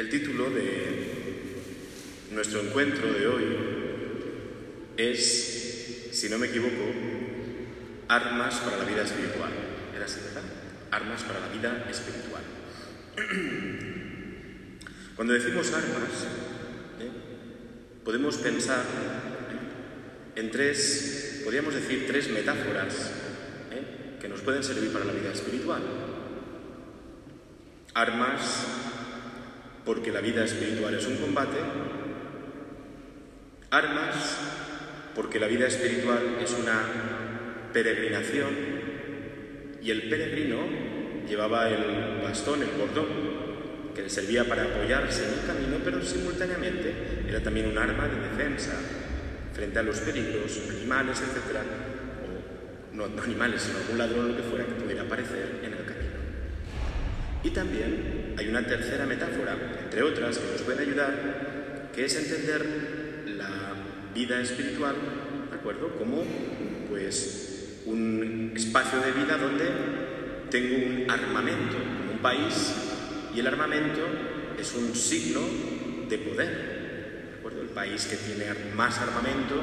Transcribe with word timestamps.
El 0.00 0.08
título 0.08 0.48
de 0.48 1.60
nuestro 2.30 2.62
encuentro 2.62 3.12
de 3.12 3.26
hoy 3.26 3.44
es, 4.96 6.08
si 6.12 6.30
no 6.30 6.38
me 6.38 6.46
equivoco, 6.46 6.72
Armas 8.08 8.60
para 8.60 8.78
la 8.78 8.84
vida 8.84 9.02
espiritual. 9.02 9.50
¿Era 9.94 10.06
así, 10.06 10.20
verdad? 10.24 10.40
Armas 10.90 11.22
para 11.24 11.40
la 11.40 11.48
vida 11.48 11.86
espiritual. 11.90 12.42
Cuando 15.16 15.34
decimos 15.34 15.70
armas, 15.74 16.24
¿eh? 16.98 17.10
podemos 18.02 18.38
pensar 18.38 18.86
en 20.34 20.50
tres, 20.50 21.42
podríamos 21.44 21.74
decir 21.74 22.06
tres 22.06 22.30
metáforas 22.30 23.10
¿eh? 23.70 24.16
que 24.18 24.30
nos 24.30 24.40
pueden 24.40 24.64
servir 24.64 24.94
para 24.94 25.04
la 25.04 25.12
vida 25.12 25.30
espiritual. 25.30 25.82
Armas 27.92 28.79
porque 29.84 30.12
la 30.12 30.20
vida 30.20 30.44
espiritual 30.44 30.94
es 30.94 31.06
un 31.06 31.16
combate. 31.16 31.58
Armas 33.70 34.38
porque 35.14 35.38
la 35.38 35.46
vida 35.46 35.66
espiritual 35.66 36.38
es 36.42 36.52
una 36.52 37.70
peregrinación 37.72 38.48
y 39.82 39.90
el 39.90 40.08
peregrino 40.08 40.58
llevaba 41.28 41.68
el 41.68 42.20
bastón, 42.22 42.62
el 42.62 42.70
cordón, 42.70 43.30
que 43.94 44.02
le 44.02 44.10
servía 44.10 44.44
para 44.44 44.64
apoyarse 44.64 45.24
en 45.24 45.40
el 45.40 45.46
camino, 45.46 45.76
pero 45.84 46.02
simultáneamente 46.02 46.92
era 47.28 47.40
también 47.42 47.68
un 47.68 47.78
arma 47.78 48.06
de 48.08 48.28
defensa 48.28 48.72
frente 49.52 49.78
a 49.78 49.82
los 49.82 49.98
peligros, 50.00 50.60
animales, 50.70 51.20
etc. 51.20 51.58
O 52.92 52.96
no, 52.96 53.08
no 53.08 53.22
animales, 53.22 53.62
sino 53.62 53.78
algún 53.78 53.98
ladrón 53.98 54.28
lo 54.28 54.36
que 54.36 54.42
fuera 54.42 54.66
que 54.66 54.72
pudiera 54.72 55.02
aparecer 55.02 55.60
en 55.62 55.72
el 55.72 55.84
camino. 55.84 56.20
Y 57.42 57.50
también 57.50 58.19
hay 58.40 58.48
una 58.48 58.66
tercera 58.66 59.04
metáfora, 59.04 59.54
entre 59.84 60.02
otras, 60.02 60.38
que 60.38 60.52
nos 60.52 60.62
puede 60.62 60.80
ayudar, 60.80 61.90
que 61.94 62.06
es 62.06 62.16
entender 62.16 62.64
la 63.36 63.74
vida 64.14 64.40
espiritual, 64.40 64.94
¿de 65.50 65.56
acuerdo? 65.56 65.94
Como, 65.98 66.24
pues, 66.88 67.82
un 67.84 68.54
espacio 68.56 69.00
de 69.00 69.12
vida 69.12 69.36
donde 69.36 69.66
tengo 70.50 70.74
un 70.74 71.10
armamento, 71.10 71.76
un 72.10 72.18
país, 72.20 72.72
y 73.34 73.40
el 73.40 73.46
armamento 73.46 74.00
es 74.58 74.74
un 74.74 74.94
signo 74.94 75.40
de 76.08 76.16
poder, 76.16 76.48
¿de 77.32 77.38
acuerdo? 77.40 77.60
El 77.60 77.68
país 77.68 78.06
que 78.06 78.16
tiene 78.16 78.46
más 78.74 79.00
armamento, 79.00 79.56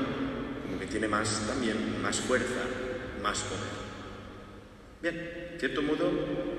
como 0.67 0.79
que 0.79 0.85
tiene 0.85 1.07
más, 1.07 1.47
también, 1.47 1.99
más 2.03 2.19
fuerza, 2.19 2.61
más 3.23 3.39
poder. 3.39 3.87
Bien, 5.01 5.57
cierto 5.57 5.81
modo, 5.81 6.56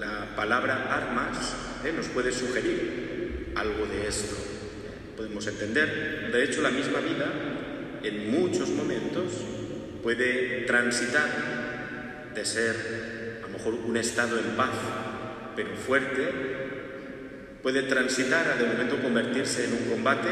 la 0.00 0.34
palabra 0.34 0.88
armas 0.90 1.54
¿eh? 1.84 1.92
nos 1.94 2.08
puede 2.08 2.32
sugerir 2.32 3.52
algo 3.54 3.86
de 3.86 4.08
esto. 4.08 4.34
Podemos 5.16 5.46
entender, 5.46 6.30
de 6.32 6.44
hecho, 6.44 6.62
la 6.62 6.70
misma 6.70 7.00
vida 7.00 7.30
en 8.02 8.30
muchos 8.30 8.70
momentos 8.70 9.44
puede 10.02 10.62
transitar 10.62 12.32
de 12.34 12.44
ser 12.46 13.40
a 13.44 13.46
lo 13.46 13.52
mejor 13.52 13.74
un 13.74 13.96
estado 13.98 14.38
en 14.38 14.56
paz, 14.56 14.70
pero 15.54 15.76
fuerte, 15.76 16.30
puede 17.62 17.82
transitar 17.82 18.48
a 18.48 18.56
de 18.56 18.66
momento 18.66 19.02
convertirse 19.02 19.66
en 19.66 19.72
un 19.74 19.90
combate 19.90 20.28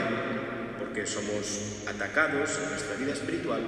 porque 0.78 1.06
somos 1.06 1.82
atacados 1.86 2.58
en 2.62 2.70
nuestra 2.70 2.96
vida 2.96 3.12
espiritual 3.12 3.60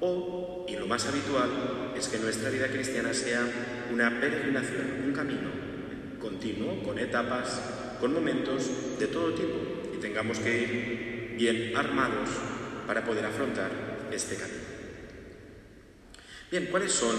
o, 0.00 0.55
y 0.68 0.76
lo 0.76 0.86
más 0.86 1.06
habitual, 1.06 1.92
es 1.96 2.08
que 2.08 2.18
nuestra 2.18 2.50
vida 2.50 2.68
cristiana 2.68 3.14
sea 3.14 3.46
una 3.92 4.20
peregrinación, 4.20 5.04
un 5.06 5.12
camino 5.12 5.66
continuo, 6.20 6.82
con 6.82 6.98
etapas, 6.98 7.60
con 8.00 8.12
momentos 8.12 8.98
de 8.98 9.06
todo 9.06 9.32
tipo 9.32 9.54
y 9.94 10.00
tengamos 10.00 10.38
que 10.38 10.58
ir 10.58 11.34
bien 11.38 11.76
armados 11.76 12.30
para 12.86 13.04
poder 13.04 13.24
afrontar 13.24 13.70
este 14.12 14.36
camino. 14.36 14.66
Bien, 16.50 16.66
¿cuáles 16.66 16.92
son, 16.92 17.14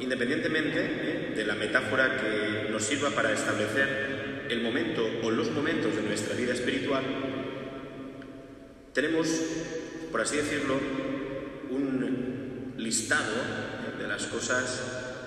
independientemente 0.00 0.80
¿eh? 0.80 1.32
de 1.36 1.44
la 1.44 1.54
metáfora 1.54 2.16
que 2.20 2.70
nos 2.70 2.84
sirva 2.84 3.10
para 3.10 3.32
establecer 3.32 4.46
el 4.48 4.62
momento 4.62 5.06
o 5.22 5.30
los 5.30 5.50
momentos 5.50 5.94
de 5.94 6.02
nuestra 6.02 6.34
vida 6.34 6.54
espiritual, 6.54 7.04
tenemos, 8.92 9.28
por 10.10 10.20
así 10.20 10.36
decirlo, 10.38 10.74
listado 12.88 13.36
de 13.98 14.08
las 14.08 14.24
cosas 14.28 14.80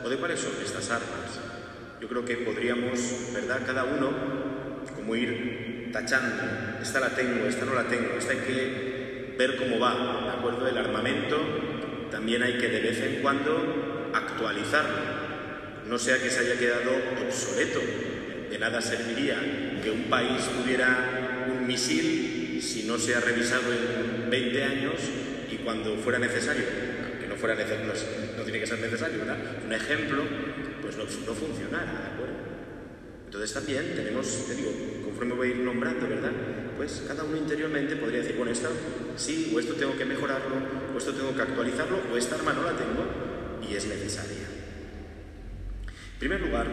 o 0.04 0.10
de 0.10 0.18
cuáles 0.18 0.40
son 0.40 0.54
estas 0.66 0.90
armas. 0.90 1.30
Yo 2.02 2.08
creo 2.08 2.26
que 2.26 2.38
podríamos, 2.38 3.00
¿verdad?, 3.36 3.62
cada 3.64 3.84
uno, 3.84 4.10
como 4.96 5.16
ir 5.16 5.92
tachando, 5.94 6.42
esta 6.82 7.00
la 7.00 7.10
tengo, 7.10 7.46
esta 7.46 7.66
no 7.66 7.76
la 7.76 7.84
tengo, 7.84 8.16
esta 8.18 8.32
hay 8.32 8.40
que 8.40 9.36
ver 9.38 9.58
cómo 9.58 9.78
va, 9.78 10.24
¿de 10.24 10.40
acuerdo? 10.40 10.68
El 10.68 10.76
armamento 10.76 11.38
también 12.10 12.42
hay 12.42 12.58
que 12.58 12.68
de 12.68 12.80
vez 12.80 13.00
en 13.00 13.22
cuando 13.22 14.10
actualizarlo, 14.12 14.98
no 15.86 16.00
sea 16.00 16.18
que 16.18 16.32
se 16.32 16.40
haya 16.40 16.58
quedado 16.58 16.90
obsoleto. 17.28 17.80
De 18.50 18.58
nada 18.58 18.82
serviría 18.82 19.36
que 19.84 19.92
un 19.92 20.06
país 20.06 20.50
tuviera 20.58 21.46
un 21.48 21.68
misil 21.68 22.60
si 22.60 22.84
no 22.88 22.98
se 22.98 23.14
ha 23.14 23.20
revisado 23.20 23.72
en 23.72 24.32
20 24.32 24.64
años 24.64 24.96
y 25.52 25.58
cuando 25.58 25.96
fuera 25.98 26.18
necesario, 26.18 26.91
no, 27.48 28.44
tiene 28.44 28.60
que 28.60 28.68
ser 28.68 28.80
necesario, 28.80 29.20
¿verdad? 29.20 29.38
Un 29.66 29.74
ejemplo, 29.74 30.24
pues 30.82 30.98
no, 30.98 31.04
no 31.04 31.34
funcionara, 31.34 31.92
¿de 31.92 32.14
acuerdo? 32.14 32.36
Entonces 33.26 33.54
también 33.54 33.96
tenemos, 33.96 34.48
te 34.48 34.56
digo, 34.56 34.72
conforme 35.06 35.34
voy 35.34 35.48
a 35.48 35.52
ir 35.52 35.58
nombrando, 35.58 36.08
¿verdad? 36.08 36.32
Pues 36.78 37.04
cada 37.08 37.24
uno 37.24 37.38
interiormente 37.38 37.96
podría 37.96 38.20
decir, 38.20 38.36
bueno, 38.36 38.52
esta 38.52 38.70
sí, 39.16 39.52
o 39.56 39.60
esto 39.60 39.74
tengo 39.76 39.98
que 39.98 40.06
mejorarlo, 40.06 40.56
o 40.94 40.98
esto 40.98 41.14
tengo 41.14 41.36
que 41.36 41.42
actualizarlo, 41.42 42.00
o 42.12 42.18
esta 42.18 42.36
arma 42.36 42.54
no 42.54 42.64
la 42.64 42.74
tengo 42.74 43.06
y 43.68 43.76
es 43.76 43.86
necesaria. 43.88 44.48
En 46.14 46.20
primer 46.20 46.42
lugar, 46.42 46.68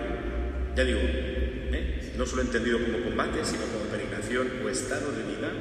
ya 0.76 0.84
digo, 0.84 1.00
¿eh? 1.00 2.12
no 2.16 2.26
solo 2.26 2.42
entendido 2.42 2.78
como 2.84 3.04
combate, 3.04 3.44
sino 3.44 3.62
como 3.66 3.84
peregrinación 3.90 4.48
o 4.64 4.68
estado 4.68 5.12
de 5.12 5.22
vida. 5.22 5.52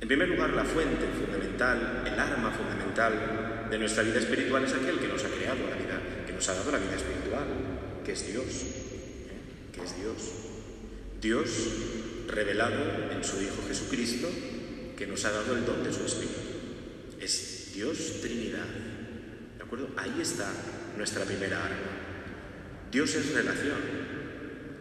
En 0.00 0.08
primer 0.08 0.28
lugar, 0.28 0.50
la 0.50 0.64
fuente 0.64 1.06
fundamental, 1.18 2.04
el 2.06 2.20
arma 2.20 2.50
fundamental 2.50 2.85
de 2.96 3.78
nuestra 3.78 4.02
vida 4.02 4.18
espiritual 4.18 4.64
es 4.64 4.72
aquel 4.72 4.98
que 4.98 5.08
nos 5.08 5.22
ha 5.22 5.28
creado 5.28 5.58
la 5.68 5.76
vida, 5.76 6.00
que 6.26 6.32
nos 6.32 6.48
ha 6.48 6.54
dado 6.54 6.72
la 6.72 6.78
vida 6.78 6.96
espiritual, 6.96 7.44
que 8.02 8.12
es 8.12 8.26
Dios, 8.26 8.46
¿eh? 8.46 9.70
que 9.70 9.82
es 9.82 10.00
Dios. 10.00 10.16
Dios 11.20 11.50
revelado 12.26 13.12
en 13.12 13.22
su 13.22 13.42
Hijo 13.42 13.62
Jesucristo, 13.68 14.28
que 14.96 15.06
nos 15.06 15.22
ha 15.26 15.30
dado 15.30 15.54
el 15.54 15.66
don 15.66 15.84
de 15.84 15.92
su 15.92 16.06
Espíritu. 16.06 16.40
Es 17.20 17.72
Dios 17.74 18.22
Trinidad. 18.22 18.64
¿De 19.58 19.62
acuerdo? 19.62 19.90
Ahí 19.98 20.18
está 20.18 20.50
nuestra 20.96 21.26
primera 21.26 21.62
arma. 21.62 21.76
Dios 22.90 23.14
es 23.14 23.34
relación. 23.34 23.76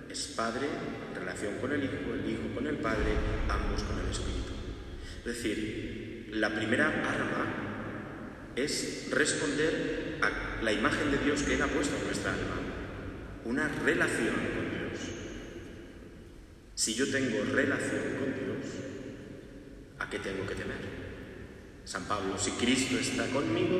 Es 0.10 0.28
Padre, 0.38 0.68
relación 1.14 1.56
con 1.56 1.74
el 1.74 1.84
Hijo, 1.84 2.14
el 2.14 2.32
Hijo 2.32 2.56
con 2.56 2.66
el 2.66 2.78
Padre, 2.78 3.12
ambos 3.50 3.84
con 3.84 4.00
el 4.00 4.10
Espíritu. 4.10 4.54
Es 5.20 5.26
decir, 5.26 6.30
la 6.32 6.56
primera 6.56 6.88
arma 6.88 7.65
es 8.56 9.08
responder 9.12 10.20
a 10.22 10.64
la 10.64 10.72
imagen 10.72 11.12
de 11.12 11.18
Dios 11.18 11.44
que 11.44 11.56
Él 11.56 11.62
ha 11.62 11.68
puesto 11.68 11.96
en 11.98 12.06
nuestra 12.06 12.34
alma. 12.34 12.62
Una 13.46 13.68
relación 13.68 14.36
con 14.36 14.70
Dios. 14.70 15.00
Si 16.74 16.94
yo 16.94 17.10
tengo 17.12 17.44
relación 17.54 18.02
con 18.20 18.34
Dios, 18.34 18.74
¿a 20.00 20.10
qué 20.10 20.20
tengo 20.20 20.48
que 20.48 20.56
temer? 20.56 20.96
San 21.86 22.06
Pablo, 22.06 22.38
si 22.38 22.52
Cristo 22.52 22.98
está 22.98 23.28
conmigo, 23.28 23.80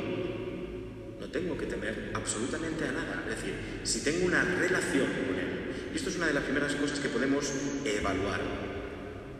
no 1.18 1.26
tengo 1.30 1.58
que 1.58 1.66
temer 1.66 2.12
absolutamente 2.14 2.84
a 2.84 2.92
nada. 2.92 3.24
Es 3.28 3.36
decir, 3.36 3.54
si 3.82 4.04
tengo 4.04 4.26
una 4.26 4.44
relación 4.44 5.06
con 5.06 5.38
Él. 5.38 5.90
Y 5.92 5.96
esto 5.96 6.10
es 6.10 6.16
una 6.16 6.26
de 6.26 6.34
las 6.34 6.44
primeras 6.44 6.74
cosas 6.74 7.00
que 7.00 7.08
podemos 7.08 7.52
evaluar. 7.84 8.40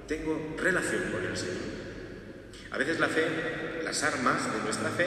Tengo 0.08 0.56
relación 0.58 1.02
con 1.12 1.24
el 1.24 1.36
Señor. 1.36 1.76
A 2.70 2.78
veces 2.78 2.98
la 2.98 3.08
fe, 3.08 3.24
las 3.86 4.02
armas 4.02 4.52
de 4.52 4.64
nuestra 4.64 4.90
fe, 4.90 5.06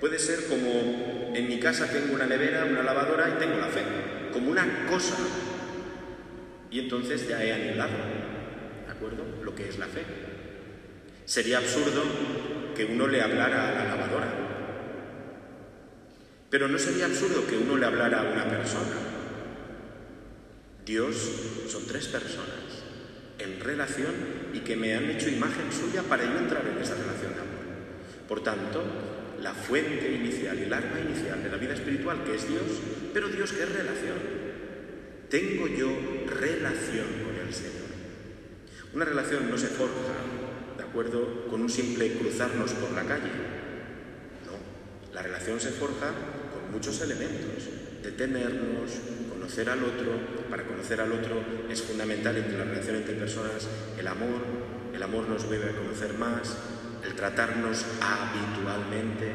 puede 0.00 0.18
ser 0.18 0.46
como 0.46 1.34
en 1.34 1.46
mi 1.46 1.60
casa 1.60 1.86
tengo 1.86 2.14
una 2.14 2.24
nevera, 2.24 2.64
una 2.64 2.82
lavadora 2.82 3.34
y 3.36 3.38
tengo 3.38 3.58
la 3.58 3.66
fe, 3.66 3.82
como 4.32 4.50
una 4.50 4.86
cosa. 4.86 5.14
Y 6.70 6.80
entonces 6.80 7.28
ya 7.28 7.44
he 7.44 7.52
anulado, 7.52 7.92
¿de 8.86 8.92
acuerdo? 8.92 9.24
Lo 9.44 9.54
que 9.54 9.68
es 9.68 9.78
la 9.78 9.86
fe. 9.86 10.02
Sería 11.26 11.58
absurdo 11.58 12.02
que 12.74 12.86
uno 12.86 13.06
le 13.08 13.20
hablara 13.20 13.68
a 13.68 13.74
la 13.74 13.84
lavadora. 13.84 14.28
Pero 16.48 16.68
no 16.68 16.78
sería 16.78 17.04
absurdo 17.04 17.46
que 17.46 17.58
uno 17.58 17.76
le 17.76 17.84
hablara 17.84 18.20
a 18.20 18.32
una 18.32 18.48
persona. 18.48 18.96
Dios 20.86 21.14
son 21.68 21.86
tres 21.86 22.06
personas 22.06 22.56
en 23.38 23.60
relación 23.60 24.14
y 24.54 24.60
que 24.60 24.76
me 24.76 24.94
han 24.94 25.10
hecho 25.10 25.28
imagen 25.28 25.70
suya 25.70 26.02
para 26.02 26.24
yo 26.24 26.38
entrar 26.38 26.66
en 26.66 26.78
esa 26.82 26.94
relación. 26.94 27.45
Por 28.28 28.42
tanto, 28.42 28.82
la 29.40 29.54
fuente 29.54 30.12
inicial 30.12 30.58
y 30.58 30.64
el 30.64 30.72
arma 30.72 30.98
inicial 31.00 31.42
de 31.42 31.50
la 31.50 31.56
vida 31.56 31.74
espiritual, 31.74 32.24
que 32.24 32.34
es 32.34 32.48
Dios, 32.48 32.62
pero 33.12 33.28
Dios 33.28 33.52
que 33.52 33.62
es 33.62 33.72
relación. 33.72 34.16
Tengo 35.30 35.66
yo 35.68 35.88
relación 36.26 37.06
con 37.24 37.46
el 37.46 37.52
Señor. 37.52 37.86
Una 38.94 39.04
relación 39.04 39.50
no 39.50 39.58
se 39.58 39.68
forja, 39.68 40.14
¿de 40.76 40.82
acuerdo?, 40.82 41.46
con 41.48 41.62
un 41.62 41.70
simple 41.70 42.12
cruzarnos 42.14 42.72
por 42.72 42.92
la 42.92 43.02
calle. 43.02 43.30
No, 44.46 45.12
la 45.12 45.22
relación 45.22 45.60
se 45.60 45.70
forja 45.70 46.12
con 46.52 46.72
muchos 46.72 47.00
elementos. 47.00 47.68
Detenernos, 48.02 48.92
conocer 49.28 49.68
al 49.68 49.82
otro. 49.84 50.46
Para 50.48 50.64
conocer 50.64 51.00
al 51.00 51.12
otro 51.12 51.42
es 51.68 51.82
fundamental 51.82 52.36
entre 52.36 52.58
la 52.58 52.64
relación 52.64 52.96
entre 52.96 53.14
personas 53.14 53.68
el 53.98 54.06
amor. 54.06 54.40
El 54.94 55.02
amor 55.02 55.28
nos 55.28 55.50
debe 55.50 55.72
conocer 55.72 56.14
más, 56.14 56.56
el 57.06 57.14
tratarnos 57.14 57.84
habitualmente, 58.00 59.32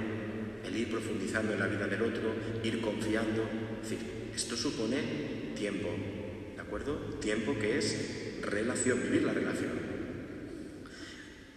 el 0.65 0.75
ir 0.75 0.89
profundizando 0.89 1.53
en 1.53 1.59
la 1.59 1.68
vida 1.68 1.88
del 1.88 2.01
otro, 2.01 2.33
ir 2.63 2.81
confiando. 2.81 3.47
Esto 4.35 4.56
supone 4.56 5.53
tiempo, 5.56 5.89
¿de 6.56 6.62
acuerdo? 6.62 6.95
Tiempo 7.19 7.57
que 7.57 7.77
es 7.77 8.41
relación, 8.41 9.01
vivir 9.03 9.23
la 9.23 9.33
relación. 9.33 9.71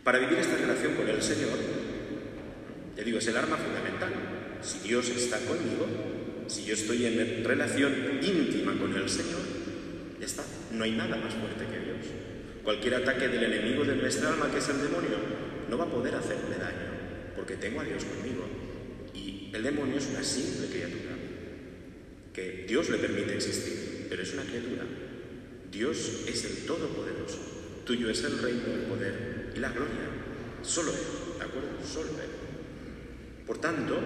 Para 0.03 0.19
vivir 0.19 0.39
esta 0.39 0.57
relación 0.57 0.95
con 0.95 1.09
el 1.09 1.23
Señor, 1.23 1.59
ya 2.97 3.03
digo, 3.03 3.19
es 3.19 3.27
el 3.27 3.37
arma 3.37 3.57
fundamental. 3.57 4.13
Si 4.63 4.87
Dios 4.89 5.09
está 5.09 5.39
conmigo, 5.39 5.87
si 6.47 6.65
yo 6.65 6.75
estoy 6.75 7.07
en 7.07 7.45
relación 7.45 7.93
íntima 8.23 8.79
con 8.79 8.95
el 8.95 9.09
Señor, 9.09 9.41
ya 10.21 10.27
está, 10.27 10.45
no 10.73 10.85
hay 10.85 10.93
nada 10.93 11.17
más 11.17 11.35
fuerte 11.35 11.65
que 11.65 11.81
Dios. 11.81 12.07
Cualquier 12.63 12.95
ataque 12.97 13.29
del 13.29 13.45
enemigo 13.45 13.85
de 13.85 13.97
nuestra 13.97 14.31
alma, 14.31 14.51
que 14.51 14.59
es 14.59 14.69
el 14.69 14.81
demonio, 14.81 15.44
no 15.69 15.79
va 15.79 15.85
a 15.85 15.91
poder 15.91 16.15
hacerme 16.15 16.57
daño, 16.57 17.35
porque 17.37 17.57
tengo 17.57 17.81
a 17.81 17.85
Dios 17.85 18.05
conmigo. 18.05 18.45
Y 19.15 19.51
el 19.53 19.63
demonio 19.63 19.99
es 19.99 20.07
una 20.07 20.23
simple 20.23 20.69
criatura, 20.69 21.15
que 22.33 22.65
Dios 22.69 22.89
le 22.91 22.99
permite 22.99 23.35
existir, 23.35 24.07
pero 24.09 24.23
es 24.23 24.33
una 24.33 24.43
criatura. 24.43 24.85
Dios 25.71 26.25
es 26.27 26.45
el 26.45 26.67
Todopoderoso, 26.67 27.39
tuyo 27.85 28.11
es 28.11 28.23
el 28.25 28.39
reino, 28.39 28.67
el 28.73 28.83
poder 28.83 29.53
y 29.55 29.59
la 29.59 29.71
gloria. 29.71 30.09
Solo 30.63 30.93
Él, 30.93 31.39
¿de 31.39 31.45
acuerdo? 31.45 31.69
Solo 31.85 32.11
Él. 32.11 32.31
Por 33.47 33.59
tanto, 33.59 33.99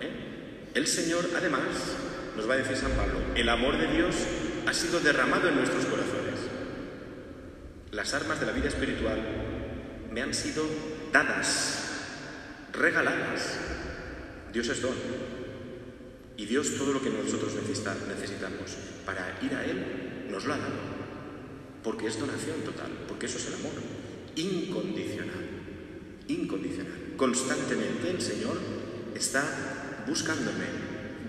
¿eh? 0.00 0.70
el 0.74 0.86
Señor, 0.86 1.28
además, 1.36 1.96
nos 2.36 2.48
va 2.48 2.54
a 2.54 2.58
decir 2.58 2.76
San 2.76 2.92
Pablo, 2.92 3.20
el 3.34 3.48
amor 3.48 3.76
de 3.78 3.88
Dios 3.88 4.14
ha 4.66 4.72
sido 4.72 5.00
derramado 5.00 5.48
en 5.48 5.56
nuestros 5.56 5.84
corazones. 5.86 6.38
Las 7.90 8.14
armas 8.14 8.38
de 8.38 8.46
la 8.46 8.52
vida 8.52 8.68
espiritual 8.68 9.18
me 10.12 10.22
han 10.22 10.32
sido 10.32 10.62
dadas, 11.12 11.78
regaladas. 12.72 13.58
Dios 14.52 14.68
es 14.68 14.82
don. 14.82 14.94
Y 16.36 16.46
Dios 16.46 16.76
todo 16.78 16.92
lo 16.92 17.02
que 17.02 17.10
nosotros 17.10 17.54
necesitamos 17.54 18.76
para 19.04 19.38
ir 19.42 19.54
a 19.54 19.64
Él 19.64 20.28
nos 20.30 20.44
lo 20.44 20.54
ha 20.54 20.58
dado. 20.58 20.98
Porque 21.82 22.06
es 22.06 22.18
donación 22.18 22.60
total, 22.64 22.90
porque 23.08 23.26
eso 23.26 23.38
es 23.38 23.46
el 23.48 23.54
amor. 23.54 23.72
Incondicional. 24.36 25.48
Incondicional. 26.28 27.14
Constantemente 27.16 28.10
el 28.10 28.20
Señor 28.20 28.58
está 29.14 30.04
buscándome 30.06 30.64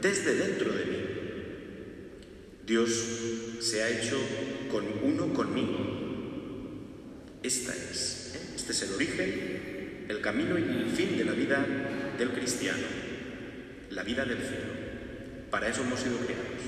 desde 0.02 0.36
dentro 0.36 0.72
de 0.72 0.86
mí. 0.86 0.98
Dios 2.66 2.90
se 3.62 3.82
ha 3.82 3.90
hecho 3.90 4.18
con 4.72 4.86
uno 5.04 5.34
conmigo. 5.34 5.78
Esta 7.42 7.74
es, 7.74 8.34
¿eh? 8.36 8.54
este 8.56 8.74
es 8.74 8.82
el 8.84 8.94
origen, 8.94 9.59
el 10.10 10.22
camino 10.22 10.58
y 10.58 10.64
el 10.64 10.90
fin 10.90 11.18
de 11.18 11.24
la 11.24 11.34
vida 11.34 11.64
del 12.18 12.32
cristiano, 12.32 12.84
la 13.92 14.04
vida 14.04 14.26
del 14.26 14.40
cielo. 14.40 14.74
Para 15.52 15.68
eso 15.68 15.84
hemos 15.84 16.00
sido 16.00 16.18
creados, 16.18 16.62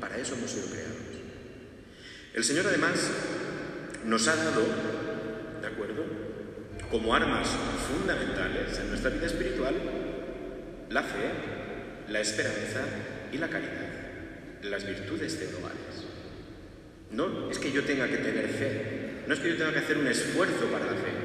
para 0.00 0.18
eso 0.18 0.34
hemos 0.34 0.50
sido 0.50 0.66
creados. 0.66 0.98
El 2.34 2.42
Señor 2.42 2.66
además 2.66 3.08
nos 4.04 4.26
ha 4.26 4.34
dado, 4.34 4.62
¿de 5.60 5.66
acuerdo? 5.66 6.04
Como 6.90 7.14
armas 7.14 7.48
fundamentales 7.88 8.76
en 8.80 8.88
nuestra 8.88 9.10
vida 9.10 9.26
espiritual, 9.26 9.74
la 10.90 11.02
fe, 11.02 11.30
la 12.08 12.20
esperanza 12.20 12.82
y 13.32 13.38
la 13.38 13.48
caridad, 13.48 14.62
las 14.62 14.84
virtudes 14.84 15.38
teologales. 15.38 16.04
No 17.12 17.48
es 17.48 17.60
que 17.60 17.70
yo 17.70 17.84
tenga 17.84 18.08
que 18.08 18.18
tener 18.18 18.48
fe, 18.48 19.22
no 19.28 19.34
es 19.34 19.40
que 19.40 19.50
yo 19.50 19.56
tenga 19.56 19.72
que 19.72 19.78
hacer 19.78 19.98
un 19.98 20.08
esfuerzo 20.08 20.66
para 20.72 20.86
la 20.86 20.92
fe, 20.92 21.17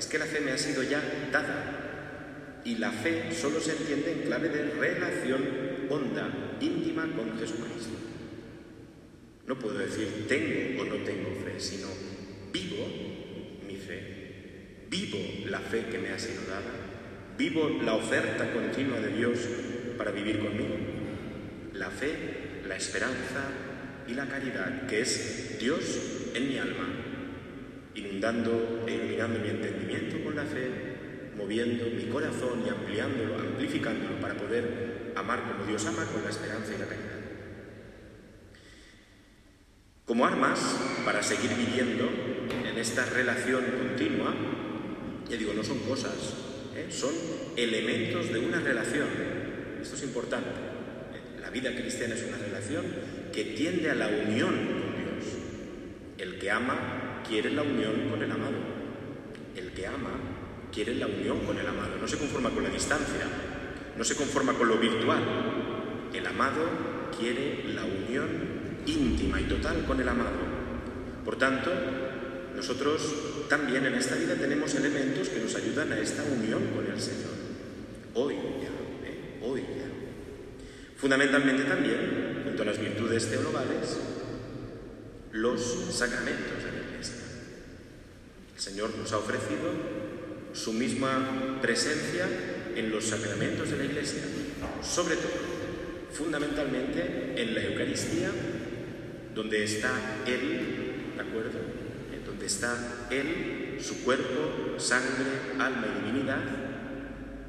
es 0.00 0.06
que 0.06 0.18
la 0.18 0.24
fe 0.24 0.40
me 0.40 0.50
ha 0.50 0.56
sido 0.56 0.82
ya 0.82 1.02
dada. 1.30 2.62
Y 2.64 2.76
la 2.76 2.90
fe 2.90 3.32
solo 3.32 3.60
se 3.60 3.72
entiende 3.72 4.12
en 4.12 4.20
clave 4.22 4.48
de 4.48 4.62
relación 4.62 5.42
honda, 5.90 6.56
íntima 6.58 7.02
con 7.14 7.38
Jesucristo. 7.38 7.96
No 9.46 9.58
puedo 9.58 9.78
decir 9.78 10.26
tengo 10.26 10.80
o 10.80 10.84
no 10.86 10.96
tengo 11.04 11.30
fe, 11.44 11.60
sino 11.60 11.88
vivo 12.50 12.86
mi 13.66 13.76
fe, 13.76 14.86
vivo 14.88 15.18
la 15.50 15.60
fe 15.60 15.86
que 15.90 15.98
me 15.98 16.10
ha 16.10 16.18
sido 16.18 16.42
dada, 16.48 16.70
vivo 17.36 17.68
la 17.82 17.94
oferta 17.94 18.52
continua 18.52 19.00
de 19.00 19.16
Dios 19.16 19.38
para 19.98 20.12
vivir 20.12 20.38
conmigo. 20.38 20.76
La 21.74 21.90
fe, 21.90 22.62
la 22.66 22.76
esperanza 22.76 23.50
y 24.08 24.14
la 24.14 24.28
caridad, 24.28 24.86
que 24.86 25.02
es 25.02 25.58
Dios 25.58 26.30
en 26.34 26.48
mi 26.48 26.58
alma, 26.58 26.88
inundando 27.94 28.84
e 28.86 29.09
mi 29.28 29.48
entendimiento 29.48 30.22
con 30.24 30.34
la 30.34 30.44
fe, 30.44 30.68
moviendo 31.36 31.86
mi 31.86 32.04
corazón 32.04 32.62
y 32.66 32.70
ampliándolo, 32.70 33.38
amplificándolo 33.38 34.20
para 34.20 34.34
poder 34.34 35.12
amar 35.16 35.42
como 35.42 35.66
Dios 35.66 35.84
ama 35.86 36.04
con 36.06 36.22
la 36.22 36.30
esperanza 36.30 36.72
y 36.74 36.78
la 36.78 36.86
caridad. 36.86 37.20
Como 40.04 40.26
armas 40.26 40.58
para 41.04 41.22
seguir 41.22 41.50
viviendo 41.54 42.08
en 42.68 42.78
esta 42.78 43.04
relación 43.06 43.64
continua, 43.64 44.34
ya 45.28 45.36
digo, 45.36 45.52
no 45.54 45.62
son 45.62 45.78
cosas, 45.80 46.14
¿eh? 46.74 46.86
son 46.90 47.14
elementos 47.56 48.32
de 48.32 48.38
una 48.38 48.60
relación. 48.60 49.06
Esto 49.80 49.96
es 49.96 50.02
importante. 50.02 50.50
La 51.40 51.50
vida 51.50 51.74
cristiana 51.74 52.14
es 52.14 52.24
una 52.24 52.38
relación 52.38 52.84
que 53.32 53.44
tiende 53.44 53.90
a 53.90 53.94
la 53.94 54.08
unión 54.08 54.54
con 54.54 54.96
Dios. 54.96 55.36
El 56.18 56.38
que 56.38 56.50
ama 56.50 57.22
quiere 57.26 57.50
la 57.50 57.62
unión 57.62 58.08
con 58.10 58.22
el 58.22 58.30
amado. 58.30 58.69
Ama 59.86 60.10
quiere 60.72 60.94
la 60.94 61.06
unión 61.06 61.40
con 61.40 61.58
el 61.58 61.66
amado. 61.66 61.96
No 62.00 62.08
se 62.08 62.18
conforma 62.18 62.50
con 62.50 62.62
la 62.62 62.70
distancia, 62.70 63.26
no 63.96 64.04
se 64.04 64.16
conforma 64.16 64.54
con 64.54 64.68
lo 64.68 64.78
virtual. 64.78 65.22
El 66.12 66.26
amado 66.26 66.62
quiere 67.18 67.64
la 67.74 67.84
unión 67.84 68.50
íntima 68.86 69.40
y 69.40 69.44
total 69.44 69.84
con 69.86 70.00
el 70.00 70.08
amado. 70.08 70.40
Por 71.24 71.36
tanto, 71.36 71.70
nosotros 72.56 73.46
también 73.48 73.86
en 73.86 73.94
esta 73.94 74.16
vida 74.16 74.34
tenemos 74.34 74.74
elementos 74.74 75.28
que 75.28 75.40
nos 75.40 75.54
ayudan 75.54 75.92
a 75.92 75.98
esta 75.98 76.22
unión 76.22 76.66
con 76.74 76.86
el 76.86 77.00
Señor. 77.00 77.30
Hoy 78.14 78.34
ya, 78.34 79.08
¿eh? 79.08 79.38
hoy 79.42 79.60
ya. 79.60 79.86
Fundamentalmente 80.96 81.64
también, 81.64 82.42
junto 82.44 82.62
a 82.62 82.66
las 82.66 82.78
virtudes 82.78 83.30
teologales, 83.30 83.98
los 85.32 85.60
sacramentos. 85.90 86.59
El 88.60 88.64
Señor 88.64 88.90
nos 88.98 89.10
ha 89.12 89.16
ofrecido 89.16 89.72
su 90.52 90.74
misma 90.74 91.58
presencia 91.62 92.28
en 92.76 92.90
los 92.90 93.06
sacramentos 93.06 93.70
de 93.70 93.78
la 93.78 93.84
Iglesia, 93.86 94.20
sobre 94.82 95.16
todo, 95.16 95.32
fundamentalmente 96.12 97.40
en 97.40 97.54
la 97.54 97.62
Eucaristía, 97.62 98.28
donde 99.34 99.64
está 99.64 100.22
Él, 100.26 101.14
¿de 101.16 101.22
acuerdo? 101.22 101.58
Eh, 102.12 102.20
donde 102.26 102.44
está 102.44 103.06
Él, 103.08 103.78
su 103.80 104.04
cuerpo, 104.04 104.78
sangre, 104.78 105.56
alma 105.58 105.86
y 105.86 106.04
divinidad, 106.04 106.42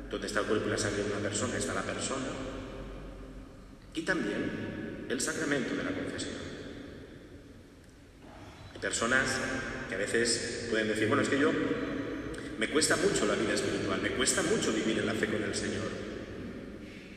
donde 0.09 0.27
está 0.27 0.39
el 0.39 0.45
cuerpo 0.45 0.67
y 0.67 0.71
la 0.71 0.77
sangre 0.77 1.03
de 1.03 1.11
una 1.11 1.19
persona, 1.19 1.57
está 1.57 1.73
la 1.73 1.83
persona, 1.83 2.27
y 3.93 4.01
también 4.03 5.07
el 5.09 5.19
sacramento 5.19 5.75
de 5.75 5.83
la 5.83 5.91
confesión. 5.91 6.50
Personas 8.81 9.39
que 9.87 9.95
a 9.95 9.97
veces 9.99 10.67
pueden 10.69 10.87
decir, 10.87 11.07
bueno, 11.07 11.21
es 11.21 11.29
que 11.29 11.39
yo 11.39 11.51
me 12.57 12.69
cuesta 12.69 12.95
mucho 12.95 13.25
la 13.25 13.35
vida 13.35 13.53
espiritual, 13.53 14.01
me 14.01 14.11
cuesta 14.11 14.41
mucho 14.41 14.73
vivir 14.73 14.99
en 14.99 15.05
la 15.05 15.13
fe 15.13 15.27
con 15.27 15.43
el 15.43 15.53
Señor. 15.53 15.89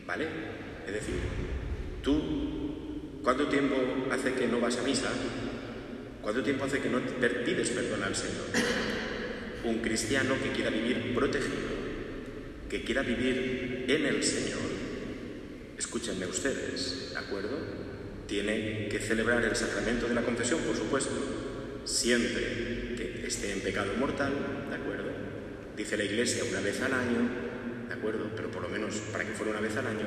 ¿Vale? 0.06 0.26
Es 0.86 0.92
decir, 0.92 1.14
tú, 2.02 3.20
¿cuánto 3.22 3.48
tiempo 3.48 3.76
hace 4.10 4.34
que 4.34 4.46
no 4.46 4.60
vas 4.60 4.76
a 4.76 4.82
misa? 4.82 5.08
¿Cuánto 6.22 6.42
tiempo 6.42 6.64
hace 6.64 6.80
que 6.80 6.88
no 6.88 7.00
pides 7.44 7.70
perdón 7.70 8.02
al 8.02 8.14
Señor? 8.14 8.46
Un 9.64 9.78
cristiano 9.78 10.34
que 10.42 10.52
quiera 10.52 10.70
vivir 10.70 11.14
protegido, 11.14 11.54
que 12.68 12.84
quiera 12.84 13.02
vivir 13.02 13.86
en 13.88 14.06
el 14.06 14.22
Señor, 14.22 14.60
escúchenme 15.78 16.26
ustedes, 16.26 17.10
¿de 17.12 17.18
acuerdo? 17.18 17.58
Tiene 18.26 18.88
que 18.90 18.98
celebrar 18.98 19.44
el 19.44 19.56
sacramento 19.56 20.08
de 20.08 20.14
la 20.14 20.22
confesión, 20.22 20.60
por 20.60 20.76
supuesto, 20.76 21.12
siempre 21.84 22.94
que 22.96 23.26
esté 23.26 23.52
en 23.52 23.60
pecado 23.60 23.92
mortal, 23.94 24.32
¿de 24.68 24.76
acuerdo? 24.76 25.10
Dice 25.76 25.96
la 25.96 26.04
Iglesia 26.04 26.44
una 26.50 26.60
vez 26.60 26.80
al 26.80 26.92
año, 26.92 27.28
¿de 27.88 27.94
acuerdo? 27.94 28.30
Pero 28.34 28.50
por 28.50 28.62
lo 28.62 28.68
menos 28.68 28.96
para 29.12 29.24
que 29.24 29.32
fuera 29.32 29.52
una 29.52 29.60
vez 29.60 29.76
al 29.76 29.86
año. 29.86 30.06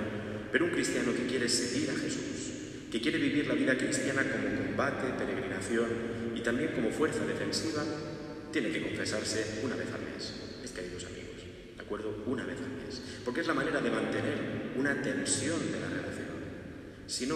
Pero 0.51 0.65
un 0.65 0.72
cristiano 0.72 1.13
que 1.13 1.25
quiere 1.25 1.50
seguir 1.50 1.89
a 1.91 1.93
Jesús, 1.93 2.91
que 2.91 3.01
quiere 3.01 3.17
vivir 3.17 3.48
la 3.48 3.53
vida 3.53 3.77
cristiana 3.77 4.24
como 4.24 4.65
combate, 4.65 5.13
peregrinación 5.17 5.88
y 6.36 6.41
también 6.41 6.72
como 6.72 6.89
fuerza 6.89 7.25
defensiva, 7.25 7.84
tiene 8.51 8.72
que 8.72 8.81
confesarse 8.81 9.60
una 9.63 9.75
vez 9.75 9.88
al 9.93 10.01
mes, 10.01 10.34
mis 10.62 10.72
queridos 10.72 11.03
amigos, 11.05 11.43
¿de 11.75 11.81
acuerdo? 11.81 12.24
Una 12.25 12.46
vez 12.46 12.57
al 12.60 12.86
mes, 12.86 13.01
porque 13.25 13.41
es 13.41 13.48
la 13.48 13.53
manera 13.53 13.81
de 13.81 13.91
mantener 13.91 14.38
una 14.77 15.01
tensión 15.01 15.60
de 15.72 15.79
la 15.79 15.89
relación. 15.89 16.27
Si 17.07 17.25
no, 17.25 17.36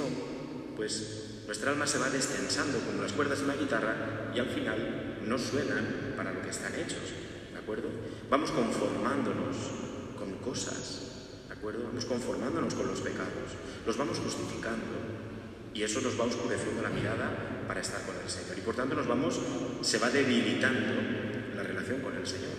pues 0.76 1.31
nuestra 1.52 1.72
alma 1.72 1.86
se 1.86 2.00
va 2.00 2.10
destensando 2.10 2.80
como 2.80 3.02
las 3.02 3.12
cuerdas 3.12 3.40
de 3.40 3.44
una 3.44 3.56
guitarra 3.56 4.32
y 4.34 4.40
al 4.40 4.48
final 4.48 5.18
no 5.28 5.38
suenan 5.38 6.14
para 6.16 6.32
lo 6.32 6.42
que 6.42 6.50
están 6.50 6.74
hechos, 6.76 7.12
¿de 7.52 7.60
acuerdo? 7.60 7.90
Vamos 8.30 8.52
conformándonos 8.52 9.58
con 10.18 10.32
cosas, 10.38 11.44
¿de 11.50 11.54
acuerdo? 11.54 11.84
Vamos 11.84 12.06
conformándonos 12.06 12.74
con 12.74 12.88
los 12.88 13.02
pecados, 13.02 13.52
los 13.86 13.98
vamos 13.98 14.20
justificando 14.20 14.96
y 15.74 15.84
eso 15.84 16.00
nos 16.00 16.18
va 16.18 16.24
oscureciendo 16.24 16.84
la 16.84 16.90
mirada 16.90 17.66
para 17.68 17.82
estar 17.82 18.02
con 18.06 18.16
el 18.16 18.30
Señor. 18.30 18.58
Y 18.58 18.62
por 18.62 18.76
tanto 18.76 18.96
nos 18.96 19.08
vamos, 19.10 19.38
se 19.82 19.98
va 19.98 20.10
debilitando 20.10 20.94
la 21.54 21.64
relación 21.64 22.00
con 22.00 22.16
el 22.16 22.26
Señor. 22.26 22.56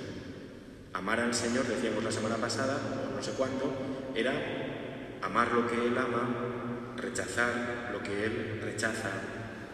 Amar 0.93 1.19
al 1.19 1.33
Señor, 1.33 1.67
decíamos 1.67 2.05
la 2.05 2.13
semana 2.13 2.37
pasada, 2.37 2.77
no 3.17 3.23
sé 3.23 3.31
cuándo, 3.39 3.73
era 4.15 4.35
amar 5.23 5.51
lo 5.55 5.67
que 5.67 5.77
Él 5.77 5.97
ama, 5.97 6.53
rechazar 6.99 7.91
lo 7.91 8.03
que 8.03 8.27
Él 8.27 8.62
rechaza, 8.73 9.11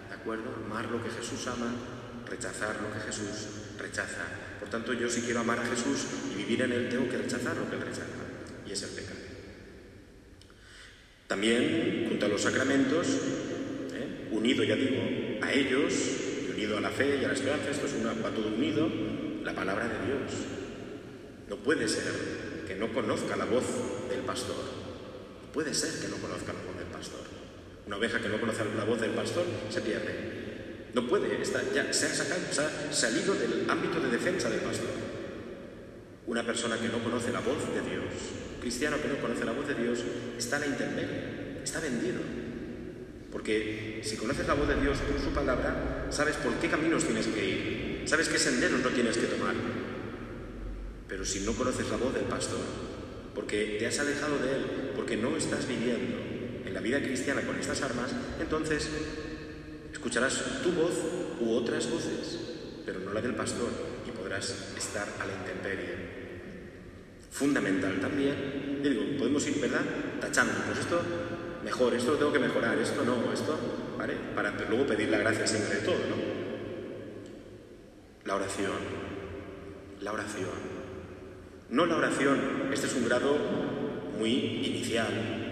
¿de 0.08 0.14
acuerdo? 0.14 0.54
Amar 0.66 0.90
lo 0.90 1.02
que 1.02 1.10
Jesús 1.10 1.46
ama, 1.46 1.70
rechazar 2.28 2.76
lo 2.82 2.92
que 2.92 3.00
Jesús 3.06 3.78
rechaza. 3.78 4.24
Por 4.58 4.68
tanto, 4.68 4.92
yo 4.92 5.08
si 5.08 5.22
quiero 5.22 5.40
amar 5.40 5.60
a 5.60 5.66
Jesús 5.66 6.06
y 6.32 6.36
vivir 6.36 6.62
en 6.62 6.72
Él, 6.72 6.88
tengo 6.88 7.08
que 7.08 7.18
rechazar 7.18 7.56
lo 7.56 7.70
que 7.70 7.76
Él 7.76 7.82
rechaza, 7.82 8.18
y 8.66 8.72
es 8.72 8.82
el 8.82 8.90
pecado. 8.90 9.20
También, 11.28 12.06
junto 12.08 12.26
a 12.26 12.28
los 12.28 12.42
sacramentos, 12.42 13.06
¿eh? 13.92 14.28
unido, 14.32 14.64
ya 14.64 14.74
digo, 14.74 15.00
a 15.42 15.52
ellos, 15.52 15.92
unido 16.54 16.78
a 16.78 16.80
la 16.80 16.90
fe 16.90 17.18
y 17.20 17.24
a 17.24 17.28
la 17.28 17.34
esperanza, 17.34 17.70
esto 17.70 17.86
es 17.86 17.92
una, 17.94 18.14
va 18.14 18.30
unido, 18.30 18.90
la 19.44 19.54
palabra 19.54 19.88
de 19.88 20.06
Dios. 20.06 20.32
No 21.48 21.56
puede 21.56 21.86
ser 21.86 22.12
que 22.66 22.74
no 22.74 22.92
conozca 22.92 23.36
la 23.36 23.44
voz 23.44 23.64
del 24.10 24.20
pastor. 24.20 24.64
No 25.42 25.52
puede 25.52 25.72
ser 25.72 26.00
que 26.00 26.08
no 26.08 26.16
conozca 26.16 26.52
la 26.52 26.62
voz 26.62 26.76
del 26.76 26.88
pastor. 26.88 27.38
Una 27.88 27.96
oveja 27.96 28.20
que 28.20 28.28
no 28.28 28.38
conoce 28.38 28.62
la 28.76 28.84
voz 28.84 29.00
del 29.00 29.12
pastor 29.12 29.46
se 29.70 29.80
pierde. 29.80 30.88
No 30.94 31.08
puede, 31.08 31.40
está, 31.40 31.62
ya 31.74 31.90
se 31.90 32.04
ha, 32.06 32.10
sacado, 32.10 32.40
se 32.50 32.60
ha 32.60 32.92
salido 32.92 33.34
del 33.34 33.68
ámbito 33.68 33.98
de 33.98 34.10
defensa 34.10 34.50
del 34.50 34.60
pastor. 34.60 34.90
Una 36.26 36.44
persona 36.44 36.78
que 36.78 36.88
no 36.88 37.02
conoce 37.02 37.32
la 37.32 37.40
voz 37.40 37.58
de 37.74 37.80
Dios 37.80 38.12
cristiano 38.60 39.00
que 39.00 39.08
no 39.08 39.16
conoce 39.16 39.46
la 39.46 39.52
voz 39.52 39.66
de 39.66 39.74
Dios 39.74 40.00
está 40.36 40.56
en 40.56 40.60
la 40.60 40.68
intemperie, 40.68 41.62
está 41.64 41.80
vendido. 41.80 42.20
Porque 43.32 44.02
si 44.04 44.16
conoces 44.16 44.46
la 44.46 44.52
voz 44.52 44.68
de 44.68 44.78
Dios 44.78 44.98
por 44.98 45.18
su 45.18 45.30
palabra, 45.30 46.06
sabes 46.10 46.36
por 46.36 46.52
qué 46.56 46.68
caminos 46.68 47.04
tienes 47.04 47.26
que 47.28 47.48
ir, 47.48 48.02
sabes 48.04 48.28
qué 48.28 48.38
senderos 48.38 48.80
no 48.80 48.90
tienes 48.90 49.16
que 49.16 49.26
tomar. 49.26 49.54
Pero 51.08 51.24
si 51.24 51.40
no 51.40 51.54
conoces 51.54 51.88
la 51.88 51.96
voz 51.96 52.12
del 52.12 52.24
pastor, 52.24 52.60
porque 53.34 53.76
te 53.78 53.86
has 53.86 53.98
alejado 53.98 54.38
de 54.38 54.52
él, 54.52 54.92
porque 54.94 55.16
no 55.16 55.34
estás 55.34 55.66
viviendo 55.66 56.27
en 56.68 56.74
la 56.74 56.80
vida 56.80 57.00
cristiana 57.00 57.40
con 57.42 57.58
estas 57.58 57.80
armas, 57.82 58.10
entonces 58.38 58.88
escucharás 59.90 60.62
tu 60.62 60.70
voz 60.72 60.92
u 61.40 61.54
otras 61.54 61.90
voces, 61.90 62.38
pero 62.84 63.00
no 63.00 63.12
la 63.12 63.22
del 63.22 63.34
pastor, 63.34 63.70
y 64.06 64.10
podrás 64.10 64.74
estar 64.76 65.08
a 65.18 65.26
la 65.26 65.32
intemperie 65.32 65.96
fundamental 67.30 67.98
también. 68.00 68.80
Digo, 68.82 69.02
podemos 69.18 69.46
ir, 69.48 69.60
¿verdad? 69.60 69.80
Tachando, 70.20 70.52
pues 70.66 70.78
esto 70.78 71.00
mejor, 71.64 71.94
esto 71.94 72.12
lo 72.12 72.18
tengo 72.18 72.32
que 72.32 72.38
mejorar, 72.38 72.78
esto 72.78 73.02
no, 73.02 73.32
esto, 73.32 73.58
¿vale? 73.96 74.14
Para 74.34 74.52
luego 74.68 74.86
pedir 74.86 75.08
la 75.08 75.18
gracia 75.18 75.46
siempre 75.46 75.76
de 75.76 75.80
todo, 75.80 75.98
¿no? 76.10 76.16
La 78.26 78.34
oración, 78.34 78.72
la 80.02 80.12
oración. 80.12 80.78
No 81.70 81.86
la 81.86 81.96
oración, 81.96 82.38
este 82.72 82.86
es 82.86 82.94
un 82.94 83.06
grado 83.06 83.36
muy 84.18 84.30
inicial. 84.64 85.47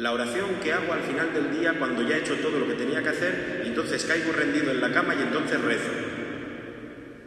La 0.00 0.12
oración 0.12 0.60
que 0.62 0.72
hago 0.72 0.94
al 0.94 1.02
final 1.02 1.30
del 1.34 1.60
día 1.60 1.74
cuando 1.78 2.00
ya 2.08 2.16
he 2.16 2.20
hecho 2.20 2.34
todo 2.36 2.58
lo 2.58 2.66
que 2.66 2.72
tenía 2.72 3.02
que 3.02 3.10
hacer 3.10 3.60
y 3.66 3.68
entonces 3.68 4.02
caigo 4.06 4.32
rendido 4.32 4.70
en 4.70 4.80
la 4.80 4.90
cama 4.90 5.14
y 5.14 5.20
entonces 5.20 5.60
rezo. 5.60 5.92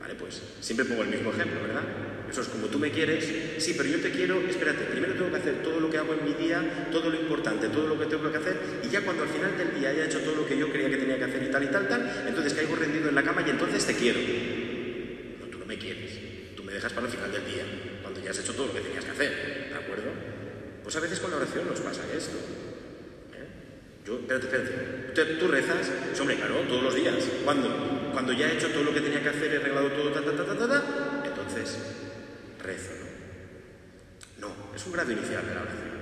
Vale, 0.02 0.16
pues 0.16 0.42
siempre 0.60 0.84
pongo 0.86 1.04
el 1.04 1.10
mismo 1.10 1.30
ejemplo, 1.30 1.62
¿verdad? 1.62 1.84
Eso 2.28 2.42
es 2.42 2.48
como 2.48 2.66
tú 2.66 2.80
me 2.80 2.90
quieres, 2.90 3.30
sí, 3.60 3.76
pero 3.78 3.90
yo 3.90 4.00
te 4.00 4.10
quiero, 4.10 4.42
espérate, 4.50 4.86
primero 4.86 5.14
tengo 5.14 5.30
que 5.30 5.38
hacer 5.38 5.62
todo 5.62 5.80
lo 5.80 5.88
que 5.88 6.00
hago 6.00 6.16
en 6.16 6.26
mi 6.26 6.34
día, 6.34 6.90
todo 6.92 7.12
lo 7.12 7.16
importante, 7.16 7.70
todo 7.70 7.88
lo 7.88 8.00
que 8.00 8.08
tengo 8.08 8.32
que 8.32 8.38
hacer, 8.38 8.58
y 8.84 8.90
ya 8.90 9.02
cuando 9.02 9.22
al 9.22 9.30
final 9.30 9.56
del 9.56 9.80
día 9.80 9.90
haya 9.90 10.06
hecho 10.06 10.22
todo 10.22 10.38
lo 10.38 10.48
que 10.48 10.58
yo 10.58 10.72
creía 10.72 10.90
que 10.90 10.98
tenía 10.98 11.20
que 11.20 11.26
hacer 11.26 11.44
y 11.44 11.52
tal 11.52 11.64
y 11.64 11.68
tal, 11.68 11.88
tal, 11.88 12.26
entonces 12.28 12.56
caigo 12.56 12.76
rendido 12.76 13.08
en 13.08 13.14
la 13.14 13.22
cama 13.22 13.44
y 13.46 13.52
entonces 13.52 13.86
te 13.86 13.94
quiero. 13.94 14.20
No, 14.20 15.46
tú 15.46 15.60
no 15.60 15.66
me 15.68 15.78
quieres, 15.78 16.56
tú 16.56 16.64
me 16.64 16.74
dejas 16.74 16.92
para 16.92 17.06
el 17.06 17.14
final 17.14 17.32
del 17.32 17.46
día, 17.46 17.66
cuando 18.02 18.20
ya 18.20 18.32
has 18.32 18.40
hecho 18.40 18.56
todo 18.56 18.66
lo 18.66 18.74
que 18.74 18.82
tenías 18.82 19.06
que 19.06 19.12
hacer, 19.12 19.70
¿de 19.70 19.76
acuerdo? 19.76 20.10
Pues 20.82 20.96
a 20.96 21.00
veces 21.02 21.20
con 21.20 21.30
la 21.30 21.38
oración 21.38 21.68
nos 21.68 21.80
pasa 21.82 22.02
esto. 22.18 22.53
Yo, 24.06 24.20
espérate, 24.20 24.46
espérate. 24.46 25.36
Tú, 25.36 25.48
rezas, 25.48 25.92
hombre, 26.20 26.36
claro, 26.36 26.56
todos 26.68 26.84
los 26.84 26.96
días. 26.96 27.16
¿Cuándo? 27.44 28.12
Cuando 28.12 28.34
ya 28.34 28.50
he 28.50 28.58
hecho 28.58 28.70
todo 28.70 28.84
lo 28.84 28.94
que 28.94 29.02
tenía 29.02 29.22
que 29.22 29.30
hacer, 29.30 29.54
he 29.54 29.58
arreglado 29.58 29.92
todo, 29.92 30.12
ta, 30.12 30.22
ta, 30.22 30.36
ta, 30.36 30.46
ta, 30.46 30.58
ta, 30.58 30.68
ta 30.68 31.24
entonces 31.26 31.78
rezo. 32.62 32.92
No, 34.40 34.56
es 34.76 34.86
un 34.86 34.94
grado 34.94 35.12
inicial 35.12 35.46
de 35.46 35.56
la 35.56 35.62
oración. 35.62 35.94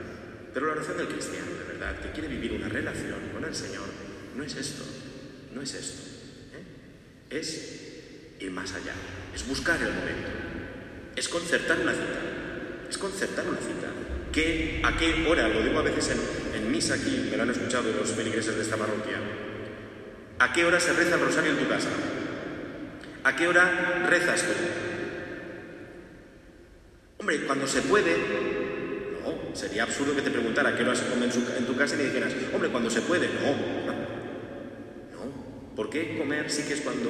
Pero 0.53 0.65
la 0.65 0.72
oración 0.74 0.98
del 0.98 1.08
cristiano, 1.08 1.51
de 1.51 1.74
verdad, 1.74 2.00
que 2.00 2.12
quiere 2.12 2.27
vivir 2.27 2.53
una 2.53 2.67
relación 2.67 3.20
con 3.34 3.43
el 3.46 3.55
Señor, 3.55 3.86
no 4.36 4.43
es 4.43 4.55
esto, 4.55 4.84
no 5.53 5.62
es 5.62 5.74
esto. 5.74 6.01
¿eh? 6.53 7.38
Es 7.38 8.38
ir 8.39 8.51
más 8.51 8.74
allá, 8.74 8.93
es 9.34 9.48
buscar 9.48 9.77
el 9.81 9.93
momento, 9.93 10.29
es 11.15 11.29
concertar 11.29 11.79
una 11.79 11.93
cita, 11.93 12.20
es 12.89 12.98
concertar 12.98 13.48
una 13.48 13.58
cita. 13.58 13.88
¿Qué, 14.31 14.81
¿A 14.84 14.98
qué 14.98 15.25
hora? 15.27 15.48
Lo 15.48 15.62
digo 15.62 15.79
a 15.79 15.84
veces 15.84 16.10
en, 16.10 16.40
misa 16.72 16.96
aquí, 16.96 17.28
me 17.30 17.38
lo 17.38 17.44
han 17.44 17.51
escuchado 17.51 17.92
los 17.92 18.12
feligreses 18.12 18.56
de 18.56 18.62
esta 18.62 18.78
parroquia. 18.78 19.18
¿A 20.40 20.54
qué 20.54 20.66
hora 20.66 20.80
se 20.80 20.94
reza 20.94 21.16
el 21.16 21.22
rosario 21.22 21.51
en 21.51 21.58
tu 21.58 21.68
casa? 21.68 21.90
¿A 23.24 23.36
qué 23.36 23.48
hora 23.48 24.08
rezas 24.10 24.42
tú? 24.42 24.54
Hombre, 27.20 27.46
cuando 27.46 27.68
se 27.68 27.84
puede, 27.84 28.18
no, 29.22 29.56
sería 29.56 29.84
absurdo 29.84 30.16
que 30.16 30.24
te 30.24 30.32
preguntara 30.32 30.75
qué 30.75 30.82
hora 30.84 30.96
se 30.96 31.06
come 31.06 31.25
en, 31.25 31.66
tu 31.66 31.75
casa 31.75 31.94
y 31.94 32.00
me 32.00 32.06
dijeras, 32.06 32.34
hombre, 32.51 32.70
cuando 32.72 32.90
se 32.90 33.01
puede, 33.01 33.28
no. 33.28 33.51
No, 35.12 35.75
¿por 35.75 35.92
qué 35.92 36.18
comer 36.18 36.50
sí 36.50 36.63
que 36.63 36.74
es 36.74 36.82
cuando 36.82 37.10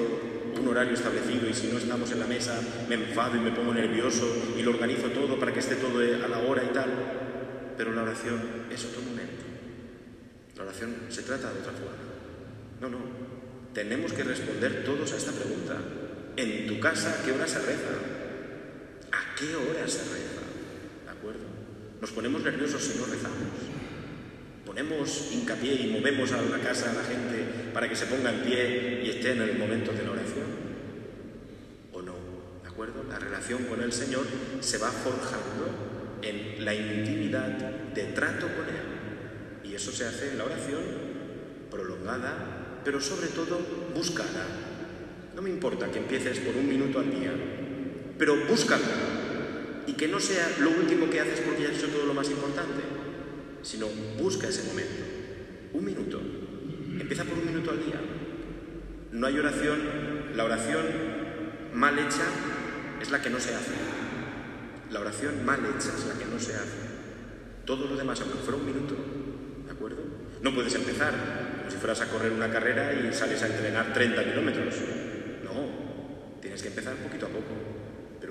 un 0.60 0.68
horario 0.68 0.94
establecido 0.94 1.48
y 1.50 1.54
si 1.54 1.68
no 1.68 1.78
estamos 1.78 2.12
en 2.12 2.20
la 2.20 2.28
mesa 2.28 2.60
me 2.90 2.96
enfado 2.96 3.38
y 3.38 3.40
me 3.40 3.52
pongo 3.52 3.74
nervioso 3.74 4.28
y 4.58 4.64
lo 4.64 4.72
organizo 4.72 5.08
todo 5.12 5.40
para 5.40 5.54
que 5.54 5.60
esté 5.60 5.76
todo 5.76 6.00
a 6.00 6.28
la 6.28 6.40
hora 6.40 6.64
y 6.64 6.74
tal? 6.74 6.90
Pero 7.78 7.94
la 7.94 8.04
oración 8.04 8.42
es 8.70 8.84
otro 8.84 9.02
momento. 9.02 9.51
Se 11.10 11.24
trata 11.24 11.52
de 11.52 11.60
otra 11.60 11.74
forma. 11.74 11.98
No, 12.80 12.90
no. 12.90 12.98
Tenemos 13.74 14.14
que 14.14 14.24
responder 14.24 14.84
todos 14.84 15.12
a 15.12 15.18
esta 15.18 15.32
pregunta. 15.32 15.78
En 16.38 16.68
tu 16.68 16.80
casa, 16.80 17.22
¿qué 17.26 17.32
hora 17.32 17.48
se 17.48 17.60
reza? 17.60 17.92
¿A 19.12 19.36
qué 19.36 19.56
hora 19.56 19.88
se 19.88 20.00
reza? 20.00 20.42
¿De 21.06 21.12
acuerdo? 21.12 21.42
Nos 22.00 22.12
ponemos 22.12 22.42
nerviosos 22.44 22.82
si 22.82 22.98
no 22.98 23.06
rezamos. 23.06 23.38
Ponemos 24.66 25.30
hincapié 25.34 25.74
y 25.74 25.92
movemos 25.92 26.32
a 26.32 26.42
la 26.42 26.60
casa 26.60 26.92
a 26.92 26.94
la 26.94 27.04
gente 27.04 27.72
para 27.74 27.90
que 27.90 27.96
se 27.96 28.06
ponga 28.06 28.32
en 28.32 28.42
pie 28.42 29.02
y 29.04 29.10
esté 29.10 29.34
en 29.34 29.42
el 29.42 29.58
momento 29.58 29.92
de 29.92 30.04
la 30.04 30.12
oración. 30.12 30.46
¿O 31.92 32.02
no? 32.02 32.14
¿De 32.64 32.70
acuerdo? 32.70 33.04
La 33.10 33.20
relación 33.20 33.66
con 33.66 33.82
el 33.82 33.92
Señor 33.92 34.26
se 34.62 34.78
va 34.78 34.90
forjando 34.90 36.20
en 36.22 36.64
la 36.64 36.74
intimidad 36.74 37.50
de 37.94 38.04
trato 38.06 38.48
con 38.48 38.68
Él. 38.70 39.01
Y 39.72 39.76
eso 39.76 39.90
se 39.94 40.06
hace 40.06 40.32
en 40.32 40.38
la 40.38 40.44
oración 40.44 40.82
prolongada, 41.70 42.82
pero 42.84 43.00
sobre 43.00 43.28
todo 43.28 43.58
buscada. 43.96 44.46
No 45.34 45.42
me 45.42 45.50
importa 45.50 45.90
que 45.90 46.00
empieces 46.00 46.40
por 46.40 46.54
un 46.58 46.68
minuto 46.68 47.00
al 47.00 47.10
día, 47.10 47.32
pero 48.18 48.36
búscalo. 48.48 48.84
Y 49.88 49.94
que 49.94 50.10
no 50.10 50.20
sea 50.20 50.58
lo 50.60 50.72
último 50.72 51.10
que 51.10 51.22
haces 51.22 51.40
porque 51.40 51.64
ya 51.64 51.70
has 51.70 51.78
hecho 51.78 51.88
todo 51.88 52.06
lo 52.06 52.14
más 52.14 52.30
importante, 52.30 52.82
sino 53.62 53.88
busca 54.20 54.50
ese 54.50 54.64
momento. 54.64 55.06
Un 55.72 55.86
minuto. 55.86 56.20
Empieza 57.00 57.24
por 57.24 57.38
un 57.38 57.46
minuto 57.46 57.72
al 57.72 57.86
día. 57.86 58.02
No 59.14 59.26
hay 59.26 59.40
oración, 59.40 59.80
la 60.36 60.44
oración 60.44 60.86
mal 61.74 61.98
hecha 61.98 62.26
es 63.02 63.10
la 63.10 63.22
que 63.22 63.30
no 63.30 63.40
se 63.40 63.56
hace. 63.56 63.72
La 64.92 65.00
oración 65.00 65.46
mal 65.46 65.62
hecha 65.62 65.94
es 65.98 66.06
la 66.08 66.20
que 66.20 66.26
no 66.26 66.38
se 66.40 66.56
hace. 66.56 66.92
Todo 67.66 67.88
lo 67.88 67.96
demás, 67.96 68.20
aunque 68.20 68.40
fuera 68.40 68.58
un 68.58 68.66
minuto, 68.66 68.96
¿de 68.96 69.11
No 70.42 70.54
puedes 70.54 70.74
empezar 70.76 71.14
como 71.58 71.72
si 71.72 71.78
fueras 71.78 72.02
a 72.02 72.08
correr 72.08 72.32
una 72.32 72.52
carrera 72.52 72.94
y 72.94 73.14
sales 73.14 73.42
a 73.44 73.48
entrenar 73.48 73.94
30 73.94 74.24
kilómetros. 74.26 74.76
No, 75.44 76.40
tienes 76.42 76.62
que 76.62 76.70
empezar 76.70 76.96
poquito 76.96 77.26
a 77.28 77.30
poco 77.30 77.82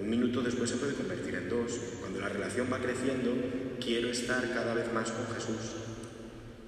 un 0.00 0.08
minuto 0.08 0.40
después 0.40 0.70
se 0.70 0.76
puede 0.76 0.94
convertir 0.94 1.34
en 1.34 1.48
dos. 1.48 1.72
Cuando 2.00 2.20
la 2.20 2.28
relación 2.28 2.68
va 2.72 2.80
creciendo, 2.80 3.32
quiero 3.80 4.08
estar 4.08 4.42
cada 4.52 4.74
vez 4.74 4.92
más 4.92 5.10
con 5.10 5.26
Jesús. 5.34 5.76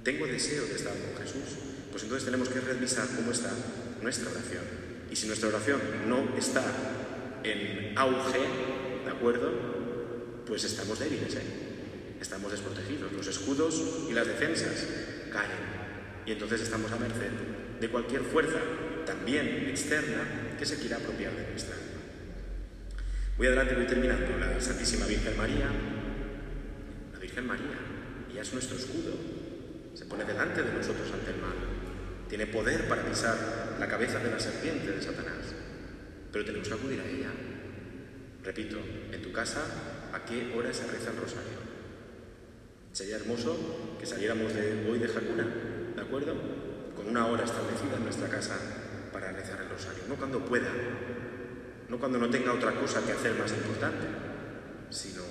Tengo 0.03 0.27
deseo 0.27 0.65
de 0.67 0.75
estar 0.75 0.93
con 0.93 1.23
Jesús. 1.23 1.59
pues 1.91 2.03
entonces 2.05 2.25
tenemos 2.25 2.49
que 2.49 2.61
revisar 2.61 3.07
cómo 3.17 3.33
está 3.33 3.51
nuestra 4.03 4.31
oración. 4.31 4.65
Y 5.11 5.17
si 5.17 5.27
nuestra 5.27 5.49
oración 5.49 5.81
no 6.09 6.37
está 6.37 6.63
en 7.43 7.97
auge, 7.97 8.41
¿de 9.05 9.11
acuerdo? 9.11 9.51
Pues 10.47 10.65
estamos 10.65 10.99
débiles, 10.99 11.35
¿eh? 11.35 11.62
Estamos 12.23 12.53
desprotegidos. 12.53 13.13
Los 13.13 13.27
escudos 13.27 13.83
y 14.09 14.13
las 14.13 14.29
defensas 14.29 14.87
caen. 15.33 15.51
Y 16.25 16.31
entonces 16.31 16.61
estamos 16.61 16.93
a 16.93 16.97
merced 16.97 17.33
de 17.81 17.89
cualquier 17.89 18.23
fuerza, 18.23 18.61
también 19.05 19.67
externa, 19.69 20.55
que 20.57 20.65
se 20.65 20.79
quiera 20.79 20.99
apropiar 20.99 21.33
de 21.33 21.51
nuestra 21.51 21.75
alma. 21.75 21.87
Voy 23.37 23.49
adelante, 23.49 23.75
voy 23.75 23.87
terminando. 23.87 24.39
La 24.39 24.61
Santísima 24.61 25.05
Virgen 25.07 25.37
María, 25.37 25.67
la 27.13 27.19
Virgen 27.19 27.45
María, 27.45 27.77
ella 28.31 28.41
es 28.41 28.53
nuestro 28.53 28.77
escudo. 28.77 29.15
Se 29.95 30.05
pone 30.05 30.25
delante 30.25 30.63
de 30.63 30.73
nosotros 30.73 31.11
ante 31.13 31.33
el 31.33 31.39
mal. 31.39 31.59
Tiene 32.29 32.47
poder 32.47 32.87
para 32.87 33.05
pisar 33.05 33.77
la 33.81 33.89
cabeza 33.89 34.21
de 34.21 34.31
la 34.31 34.39
serpiente 34.39 34.93
de 34.93 35.03
Satanás. 35.03 35.57
Pero 36.31 36.45
tenemos 36.45 36.69
que 36.69 36.75
acudir 36.75 37.01
a 37.01 37.05
ella. 37.05 37.31
Repito, 38.45 38.79
en 39.11 39.21
tu 39.21 39.33
casa, 39.33 39.61
¿a 40.13 40.25
qué 40.25 40.53
hora 40.57 40.73
se 40.73 40.87
reza 40.87 41.11
el 41.11 41.17
rosario? 41.17 41.72
Sería 42.93 43.17
hermoso 43.17 43.57
que 43.99 44.05
saliéramos 44.05 44.53
hoy 44.53 44.99
de 44.99 45.09
Jacuna, 45.09 45.47
¿de 45.97 46.03
acuerdo? 46.03 46.35
Con 46.95 47.09
una 47.09 47.27
hora 47.27 47.45
establecida 47.45 47.97
en 47.97 48.05
nuestra 48.05 48.29
casa 48.29 48.55
para 49.11 49.33
rezar 49.33 49.63
el 49.63 49.71
rosario. 49.71 50.03
No 50.09 50.17
cuando 50.17 50.45
pueda, 50.45 50.69
no 51.89 51.99
cuando 51.99 52.19
no 52.19 52.29
tenga 52.29 52.53
otra 52.53 52.73
cosa 52.73 53.03
que 53.05 53.13
hacer 53.13 53.33
más 53.39 53.51
importante, 53.51 54.07
sino 54.91 55.23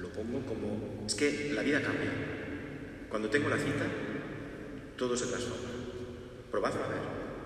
lo 0.00 0.08
pongo 0.10 0.40
como... 0.46 1.04
Es 1.06 1.14
que 1.14 1.52
la 1.52 1.60
vida 1.60 1.82
cambia. 1.82 2.10
Cuando 3.10 3.28
tengo 3.28 3.50
la 3.50 3.58
cita, 3.58 3.84
todo 4.96 5.14
se 5.14 5.26
transforma. 5.26 5.68
Probadlo 6.50 6.82
a 6.82 6.88
ver. 6.88 6.98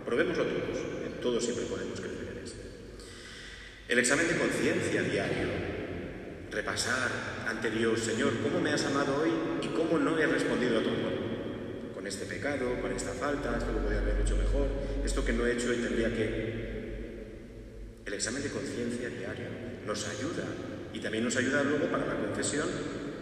Probémoslo 0.05 0.45
todos. 0.45 0.79
En 1.05 1.21
todo 1.21 1.41
siempre 1.41 1.65
podemos 1.65 2.01
crecer 2.01 2.29
en 2.37 2.45
esto. 2.45 2.61
El 3.89 3.99
examen 3.99 4.29
de 4.29 4.39
conciencia 4.39 5.03
diario. 5.03 5.77
Repasar 6.53 7.11
ante 7.49 7.71
Dios, 7.71 8.01
Señor, 8.01 8.33
¿cómo 8.43 8.61
me 8.61 8.73
has 8.73 8.85
amado 8.87 9.21
hoy 9.23 9.56
cómo 9.77 9.99
no 9.99 10.19
he 10.19 10.27
respondido 10.27 10.79
a 10.79 10.83
tu 10.83 10.89
amor? 10.89 11.13
Con 11.95 12.07
este 12.07 12.25
pecado, 12.25 12.81
con 12.81 12.91
esta 12.93 13.13
falta, 13.13 13.57
esto 13.59 13.73
lo 13.73 13.81
podía 13.81 14.01
haber 14.01 14.21
hecho 14.21 14.37
mejor, 14.37 14.69
esto 15.05 15.25
que 15.25 15.33
no 15.33 15.47
he 15.47 15.53
hecho 15.53 15.73
y 15.73 15.77
tendría 15.77 16.09
que 16.09 16.77
el 18.07 18.13
examen 18.13 18.43
de 18.43 18.51
conciencia 18.51 19.09
diario 19.09 19.49
nos 19.87 20.09
ayuda 20.09 20.45
y 20.95 21.01
también 21.01 21.25
nos 21.25 21.37
ayuda 21.37 21.63
luego 21.63 21.87
para 21.87 22.07
la 22.07 22.15
confesión, 22.15 22.69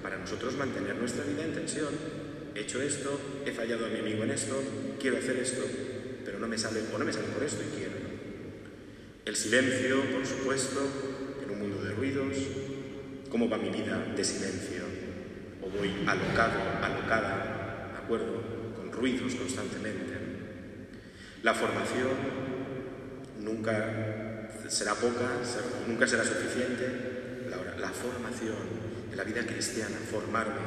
para 0.02 0.16
nosotros 0.16 0.56
mantener 0.56 0.96
nuestra 0.96 1.24
vida 1.24 1.44
en 1.44 1.52
tensión. 1.52 1.92
He 2.54 2.60
hecho 2.60 2.80
esto, 2.80 3.18
he 3.44 3.50
fallado 3.50 3.86
a 3.86 3.88
mi 3.88 3.98
amigo 3.98 4.22
en 4.22 4.30
esto, 4.30 4.62
quiero 5.00 5.18
hacer 5.18 5.36
esto, 5.38 5.62
pero 6.24 6.38
no 6.38 6.46
me 6.46 6.56
sale 6.56 6.80
o 6.94 6.98
no 6.98 7.04
me 7.04 7.12
sale 7.12 7.28
por 7.28 7.42
esto 7.42 7.62
y 7.62 7.76
quiero. 7.76 7.94
El 9.24 9.36
silencio, 9.36 10.02
por 10.12 10.24
supuesto, 10.24 10.80
en 11.42 11.50
un 11.50 11.58
mundo 11.58 11.82
de 11.82 11.92
ruidos. 11.92 12.36
¿Cómo 13.30 13.48
va 13.48 13.56
mi 13.56 13.70
vida 13.70 14.12
de 14.14 14.22
silencio? 14.22 14.73
¿O 15.74 15.78
voy 15.78 15.90
alocado, 16.06 16.60
alocada, 16.82 17.90
de 17.92 17.98
acuerdo, 17.98 18.42
con 18.76 18.92
ruidos 18.92 19.34
constantemente? 19.34 20.14
La 21.42 21.52
formación 21.52 22.08
nunca 23.40 24.50
será 24.68 24.94
poca, 24.94 25.30
nunca 25.86 26.06
será 26.06 26.24
suficiente. 26.24 27.48
La, 27.50 27.56
la 27.78 27.90
formación 27.90 28.56
en 29.10 29.16
la 29.16 29.24
vida 29.24 29.46
cristiana, 29.46 29.96
formarme, 30.10 30.60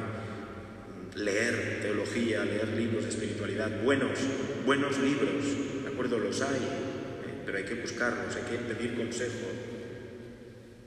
leer 1.15 1.79
teología, 1.81 2.45
leer 2.45 2.69
libros 2.69 3.03
de 3.03 3.09
espiritualidad, 3.09 3.81
buenos, 3.83 4.19
buenos 4.65 4.97
libros, 4.99 5.83
¿de 5.83 5.89
acuerdo? 5.89 6.19
Los 6.19 6.41
hay, 6.41 6.55
¿eh? 6.55 7.41
pero 7.45 7.57
hay 7.57 7.63
que 7.63 7.75
buscarlos, 7.75 8.35
hay 8.35 8.43
que 8.43 8.73
pedir 8.73 8.95
consejo. 8.95 9.47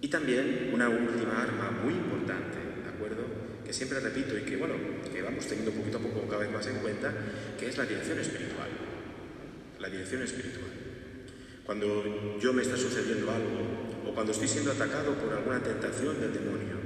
Y 0.00 0.09
también 0.09 0.70
una 0.72 0.88
última 0.88 1.42
arma 1.42 1.70
muy 1.83 1.94
importante. 1.94 2.59
Que 3.70 3.74
siempre 3.74 4.00
repito 4.00 4.37
y 4.37 4.42
que, 4.42 4.56
bueno, 4.56 4.74
que 5.12 5.22
vamos 5.22 5.46
teniendo 5.46 5.70
poquito 5.70 5.98
a 5.98 6.00
poco 6.00 6.26
cada 6.26 6.42
vez 6.42 6.50
más 6.50 6.66
en 6.66 6.78
cuenta, 6.78 7.14
que 7.56 7.68
es 7.68 7.78
la 7.78 7.87
dirección 7.87 8.18
espiritual. 8.18 8.66
La 9.78 9.88
dirección 9.88 10.22
espiritual. 10.22 10.72
Cuando 11.64 12.37
yo 12.40 12.52
me 12.52 12.62
está 12.62 12.76
sucediendo 12.76 13.30
algo 13.30 14.11
o 14.11 14.12
cuando 14.12 14.33
estoy 14.33 14.48
siendo 14.48 14.72
atacado 14.72 15.14
por 15.14 15.33
alguna 15.33 15.62
tentación 15.62 16.20
del 16.20 16.35
demonio 16.35 16.78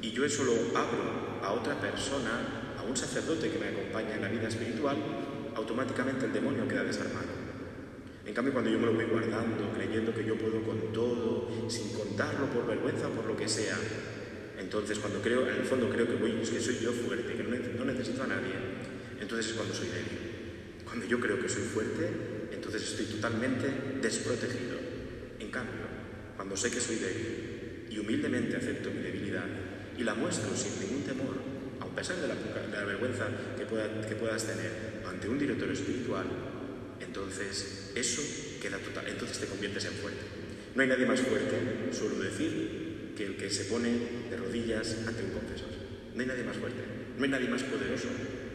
y 0.00 0.10
yo 0.10 0.24
eso 0.24 0.42
lo 0.42 0.76
abro 0.76 1.38
a 1.44 1.52
otra 1.52 1.80
persona, 1.80 2.74
a 2.76 2.82
un 2.82 2.96
sacerdote 2.96 3.48
que 3.48 3.60
me 3.60 3.68
acompaña 3.68 4.16
en 4.16 4.22
la 4.22 4.28
vida 4.28 4.48
espiritual, 4.48 4.96
automáticamente 5.54 6.26
el 6.26 6.32
demonio 6.32 6.66
queda 6.66 6.82
desarmado. 6.82 7.38
En 8.26 8.34
cambio, 8.34 8.52
cuando 8.52 8.68
yo 8.68 8.80
me 8.80 8.86
lo 8.86 8.94
voy 8.94 9.04
guardando, 9.04 9.72
creyendo 9.76 10.12
que 10.12 10.24
yo 10.24 10.36
puedo 10.36 10.60
con 10.62 10.92
todo, 10.92 11.70
sin 11.70 11.92
contarlo 11.92 12.46
por 12.46 12.66
vergüenza 12.66 13.06
o 13.06 13.10
por 13.10 13.26
lo 13.26 13.36
que 13.36 13.48
sea, 13.48 13.76
entonces 14.72 15.00
cuando 15.00 15.20
creo, 15.20 15.46
en 15.46 15.56
el 15.56 15.64
fondo 15.64 15.90
creo 15.90 16.08
que, 16.08 16.14
voy, 16.14 16.32
que 16.32 16.58
soy 16.58 16.78
yo 16.80 16.92
fuerte, 16.92 17.34
que 17.36 17.42
no 17.42 17.84
necesito 17.84 18.22
a 18.22 18.26
nadie, 18.26 18.56
entonces 19.20 19.48
es 19.48 19.52
cuando 19.52 19.74
soy 19.74 19.88
débil. 19.88 20.80
Cuando 20.86 21.04
yo 21.04 21.20
creo 21.20 21.38
que 21.38 21.46
soy 21.46 21.64
fuerte, 21.64 22.08
entonces 22.50 22.82
estoy 22.82 23.04
totalmente 23.04 23.68
desprotegido. 24.00 24.80
En 25.40 25.50
cambio, 25.50 25.84
cuando 26.36 26.56
sé 26.56 26.70
que 26.70 26.80
soy 26.80 26.96
débil 26.96 27.84
y 27.90 27.98
humildemente 27.98 28.56
acepto 28.56 28.90
mi 28.90 29.02
debilidad 29.02 29.44
y 29.98 30.04
la 30.04 30.14
muestro 30.14 30.56
sin 30.56 30.80
ningún 30.80 31.02
temor, 31.02 31.36
a 31.78 31.94
pesar 31.94 32.16
de 32.16 32.28
la, 32.28 32.84
vergüenza 32.86 33.28
que, 33.58 33.64
que 34.08 34.14
puedas 34.14 34.46
tener 34.46 35.02
ante 35.06 35.28
un 35.28 35.38
director 35.38 35.70
espiritual, 35.70 36.24
entonces 36.98 37.92
eso 37.94 38.22
queda 38.62 38.78
total, 38.78 39.04
entonces 39.06 39.38
te 39.38 39.46
conviertes 39.48 39.84
en 39.84 39.92
fuerte. 39.92 40.22
No 40.74 40.80
hay 40.80 40.88
nadie 40.88 41.04
más 41.04 41.20
fuerte, 41.20 41.92
suelo 41.92 42.18
decir, 42.20 42.81
que 43.16 43.26
el 43.26 43.36
que 43.36 43.50
se 43.50 43.64
pone 43.64 43.90
de 44.30 44.36
rodillas 44.36 44.96
ante 45.06 45.22
un 45.24 45.30
confesor. 45.30 45.68
No 46.14 46.20
hay 46.20 46.26
nadie 46.26 46.44
más 46.44 46.56
fuerte, 46.56 46.82
no 47.18 47.24
hay 47.24 47.30
nadie 47.30 47.48
más 47.48 47.62
poderoso, 47.62 48.08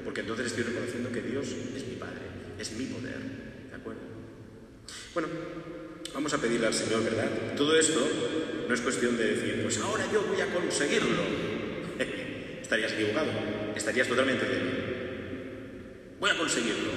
porque 0.04 0.22
entonces 0.22 0.48
estoy 0.48 0.64
reconociendo 0.64 1.12
que 1.12 1.22
Dios 1.22 1.48
es 1.76 1.88
mi 1.88 1.96
Padre, 1.96 2.22
es 2.60 2.72
mi 2.74 2.86
poder, 2.86 3.38
bueno, 5.18 5.30
vamos 6.14 6.32
a 6.32 6.38
pedirle 6.38 6.68
al 6.68 6.76
Señor, 6.76 7.04
¿verdad? 7.04 7.56
Todo 7.56 7.76
esto 7.76 8.00
no 8.68 8.72
es 8.72 8.82
cuestión 8.82 9.18
de 9.18 9.34
decir, 9.34 9.64
pues 9.64 9.80
ahora 9.80 10.06
yo 10.14 10.22
voy 10.22 10.40
a 10.40 10.54
conseguirlo. 10.54 11.24
estarías 12.62 12.92
equivocado, 12.92 13.32
estarías 13.76 14.08
totalmente 14.08 14.46
débil. 14.46 14.74
Voy 16.20 16.30
a 16.30 16.38
conseguirlo. 16.38 16.92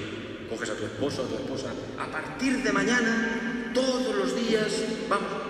Coges 0.51 0.69
a 0.69 0.75
tu 0.75 0.85
esposo, 0.85 1.25
a 1.25 1.29
tu 1.29 1.37
esposa, 1.37 1.73
a 1.99 2.13
partir 2.13 2.63
de 2.63 2.73
mañana, 2.73 3.71
todos 3.73 4.15
los 4.15 4.37
días, 4.37 4.83
vamos. 5.09 5.50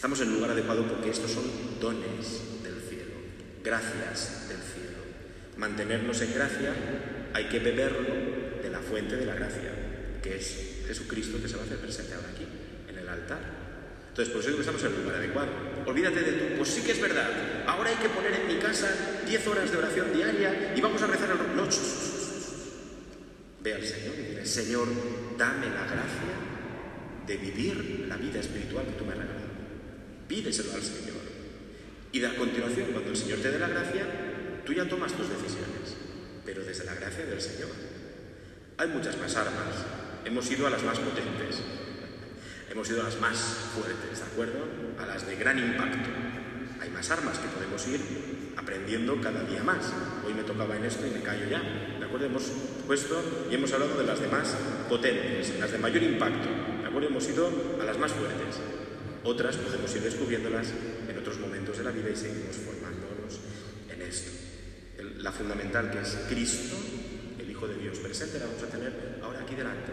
Estamos 0.00 0.18
en 0.22 0.28
el 0.28 0.34
lugar 0.36 0.52
adecuado 0.52 0.88
porque 0.88 1.10
estos 1.10 1.30
son 1.30 1.44
dones 1.78 2.62
del 2.64 2.80
cielo, 2.88 3.20
gracias 3.62 4.48
del 4.48 4.56
cielo. 4.56 4.96
Mantenernos 5.58 6.22
en 6.22 6.32
gracia 6.32 6.72
hay 7.34 7.44
que 7.50 7.58
beberlo 7.58 8.08
de 8.62 8.70
la 8.70 8.78
fuente 8.78 9.16
de 9.16 9.26
la 9.26 9.34
gracia 9.34 9.70
que 10.22 10.38
es 10.38 10.84
Jesucristo 10.86 11.36
que 11.42 11.48
se 11.48 11.56
va 11.56 11.64
a 11.64 11.66
hacer 11.66 11.76
presente 11.80 12.14
ahora 12.14 12.30
aquí, 12.30 12.46
en 12.88 12.96
el 12.96 13.06
altar. 13.10 13.40
Entonces, 14.08 14.32
por 14.32 14.42
eso 14.42 14.54
que 14.54 14.60
estamos 14.60 14.82
en 14.84 14.88
el 14.90 15.02
lugar 15.02 15.16
adecuado. 15.16 15.50
Olvídate 15.84 16.20
de 16.22 16.32
tú, 16.32 16.56
pues 16.56 16.70
sí 16.70 16.80
que 16.80 16.92
es 16.92 17.00
verdad, 17.02 17.28
ahora 17.66 17.90
hay 17.90 17.96
que 17.96 18.08
poner 18.08 18.32
en 18.40 18.46
mi 18.48 18.54
casa 18.54 18.88
10 19.26 19.46
horas 19.48 19.70
de 19.70 19.76
oración 19.76 20.14
diaria 20.14 20.72
y 20.74 20.80
vamos 20.80 21.02
a 21.02 21.08
rezar 21.08 21.28
el 21.28 21.56
no, 21.56 21.68
Ve 23.62 23.74
al 23.74 23.84
Señor 23.84 24.14
y 24.18 24.22
dile, 24.30 24.46
Señor, 24.46 24.88
dame 25.36 25.66
la 25.66 25.84
gracia 25.84 26.32
de 27.26 27.36
vivir 27.36 28.06
la 28.08 28.16
vida 28.16 28.40
espiritual 28.40 28.86
que 28.86 28.92
tú 28.92 29.04
me 29.04 29.12
has 29.12 29.18
regalado. 29.18 29.39
Pídeselo 30.30 30.74
al 30.74 30.82
Señor. 30.82 31.18
Y 32.12 32.22
a 32.22 32.36
continuación, 32.36 32.92
cuando 32.92 33.10
el 33.10 33.16
Señor 33.16 33.40
te 33.40 33.50
dé 33.50 33.58
la 33.58 33.66
gracia, 33.66 34.06
tú 34.64 34.72
ya 34.72 34.88
tomas 34.88 35.12
tus 35.12 35.28
decisiones, 35.28 35.98
pero 36.46 36.62
desde 36.62 36.84
la 36.84 36.94
gracia 36.94 37.26
del 37.26 37.40
Señor. 37.40 37.70
Hay 38.78 38.86
muchas 38.90 39.18
más 39.18 39.34
armas, 39.34 39.74
hemos 40.24 40.48
ido 40.48 40.68
a 40.68 40.70
las 40.70 40.84
más 40.84 41.00
potentes, 41.00 41.62
hemos 42.70 42.88
ido 42.88 43.00
a 43.00 43.04
las 43.06 43.20
más 43.20 43.38
fuertes, 43.74 44.20
¿de 44.20 44.24
acuerdo? 44.24 44.68
A 45.00 45.06
las 45.06 45.26
de 45.26 45.34
gran 45.34 45.58
impacto. 45.58 46.08
Hay 46.80 46.90
más 46.90 47.10
armas 47.10 47.36
que 47.40 47.48
podemos 47.48 47.84
ir 47.88 48.00
aprendiendo 48.56 49.20
cada 49.20 49.42
día 49.42 49.64
más. 49.64 49.92
Hoy 50.24 50.34
me 50.34 50.44
tocaba 50.44 50.76
en 50.76 50.84
esto 50.84 51.08
y 51.08 51.10
me 51.10 51.22
callo 51.22 51.50
ya, 51.50 51.60
¿de 51.98 52.04
acuerdo? 52.04 52.26
Hemos 52.26 52.44
puesto 52.86 53.48
y 53.50 53.54
hemos 53.56 53.72
hablado 53.72 53.98
de 53.98 54.06
las 54.06 54.20
demás 54.20 54.54
potentes, 54.88 55.58
las 55.58 55.72
de 55.72 55.78
mayor 55.78 56.04
impacto, 56.04 56.48
¿de 56.82 56.86
acuerdo? 56.86 57.08
Hemos 57.08 57.28
ido 57.28 57.50
a 57.80 57.84
las 57.84 57.98
más 57.98 58.12
fuertes. 58.12 58.79
Otras 59.24 59.56
podemos 59.56 59.94
ir 59.94 60.02
descubriéndolas 60.02 60.68
en 61.08 61.18
otros 61.18 61.38
momentos 61.38 61.76
de 61.78 61.84
la 61.84 61.90
vida 61.90 62.10
y 62.10 62.16
seguimos 62.16 62.56
formándonos 62.56 63.40
en 63.90 64.02
esto. 64.02 64.30
la 65.18 65.32
fundamental 65.32 65.90
que 65.90 66.00
es 66.00 66.16
Cristo, 66.28 66.76
el 67.38 67.50
Hijo 67.50 67.68
de 67.68 67.76
Dios 67.76 67.98
presente, 67.98 68.38
la 68.38 68.46
vamos 68.46 68.62
a 68.62 68.66
tener 68.66 69.20
ahora 69.22 69.40
aquí 69.40 69.54
delante 69.54 69.92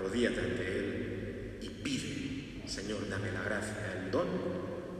arrodíllate 0.00 0.40
ante 0.40 0.78
Él 0.78 1.58
y 1.60 1.68
pide, 1.68 2.66
Señor, 2.66 3.08
dame 3.08 3.32
la 3.32 3.42
gracia, 3.42 4.02
el 4.04 4.10
don 4.10 4.28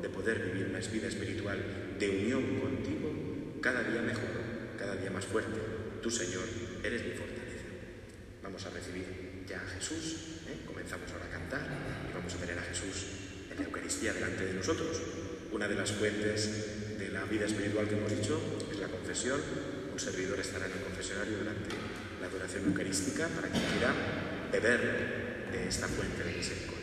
de 0.03 0.09
poder 0.09 0.41
vivir 0.41 0.67
una 0.69 0.79
vida 0.81 1.09
espiritual 1.09 1.59
de 1.99 2.09
unión 2.11 2.61
contigo 2.61 3.61
cada 3.63 3.83
día 3.83 4.03
mejor, 4.03 4.29
cada 4.79 4.97
día 4.97 5.11
más 5.11 5.25
fuerte. 5.25 5.59
Tú, 6.03 6.11
Señor, 6.11 6.45
eres 6.83 7.03
mi 7.05 7.13
fortaleza. 7.13 7.65
vamos 8.43 8.65
a 8.67 8.71
recibir 8.71 9.45
ya 9.47 9.61
a 9.61 9.69
Jesús, 9.69 10.41
¿eh? 10.49 10.65
comenzamos 10.67 11.11
ahora 11.13 11.27
a 11.27 11.31
cantar 11.31 11.67
y 12.09 12.15
vamos 12.15 12.35
a 12.35 12.39
tener 12.39 12.59
a 12.59 12.63
Jesús 12.63 13.20
la 13.61 13.67
Eucaristía 13.67 14.13
delante 14.13 14.47
de 14.47 14.55
nosotros. 14.55 15.01
Una 15.53 15.69
de 15.69 15.75
las 15.75 15.93
fuentes 15.93 16.99
de 16.99 17.11
la 17.11 17.25
vida 17.25 17.47
espiritual 17.47 17.89
que 17.89 17.97
hemos 17.97 18.11
dicho 18.11 18.41
es 18.73 18.79
la 18.79 18.89
confesión. 18.89 19.41
Un 19.93 19.99
servidor 19.99 20.41
estará 20.41 20.67
en 20.67 20.73
el 20.73 20.81
confesionario 20.81 21.39
durante 21.39 21.77
la 22.21 22.27
adoración 22.27 22.65
eucarística 22.67 23.29
para 23.29 23.49
quien 23.49 23.65
quiera 23.65 23.93
beber 24.51 25.51
de 25.53 25.69
esta 25.69 25.87
fuente 25.89 26.25
de 26.25 26.33
misericordia. 26.37 26.80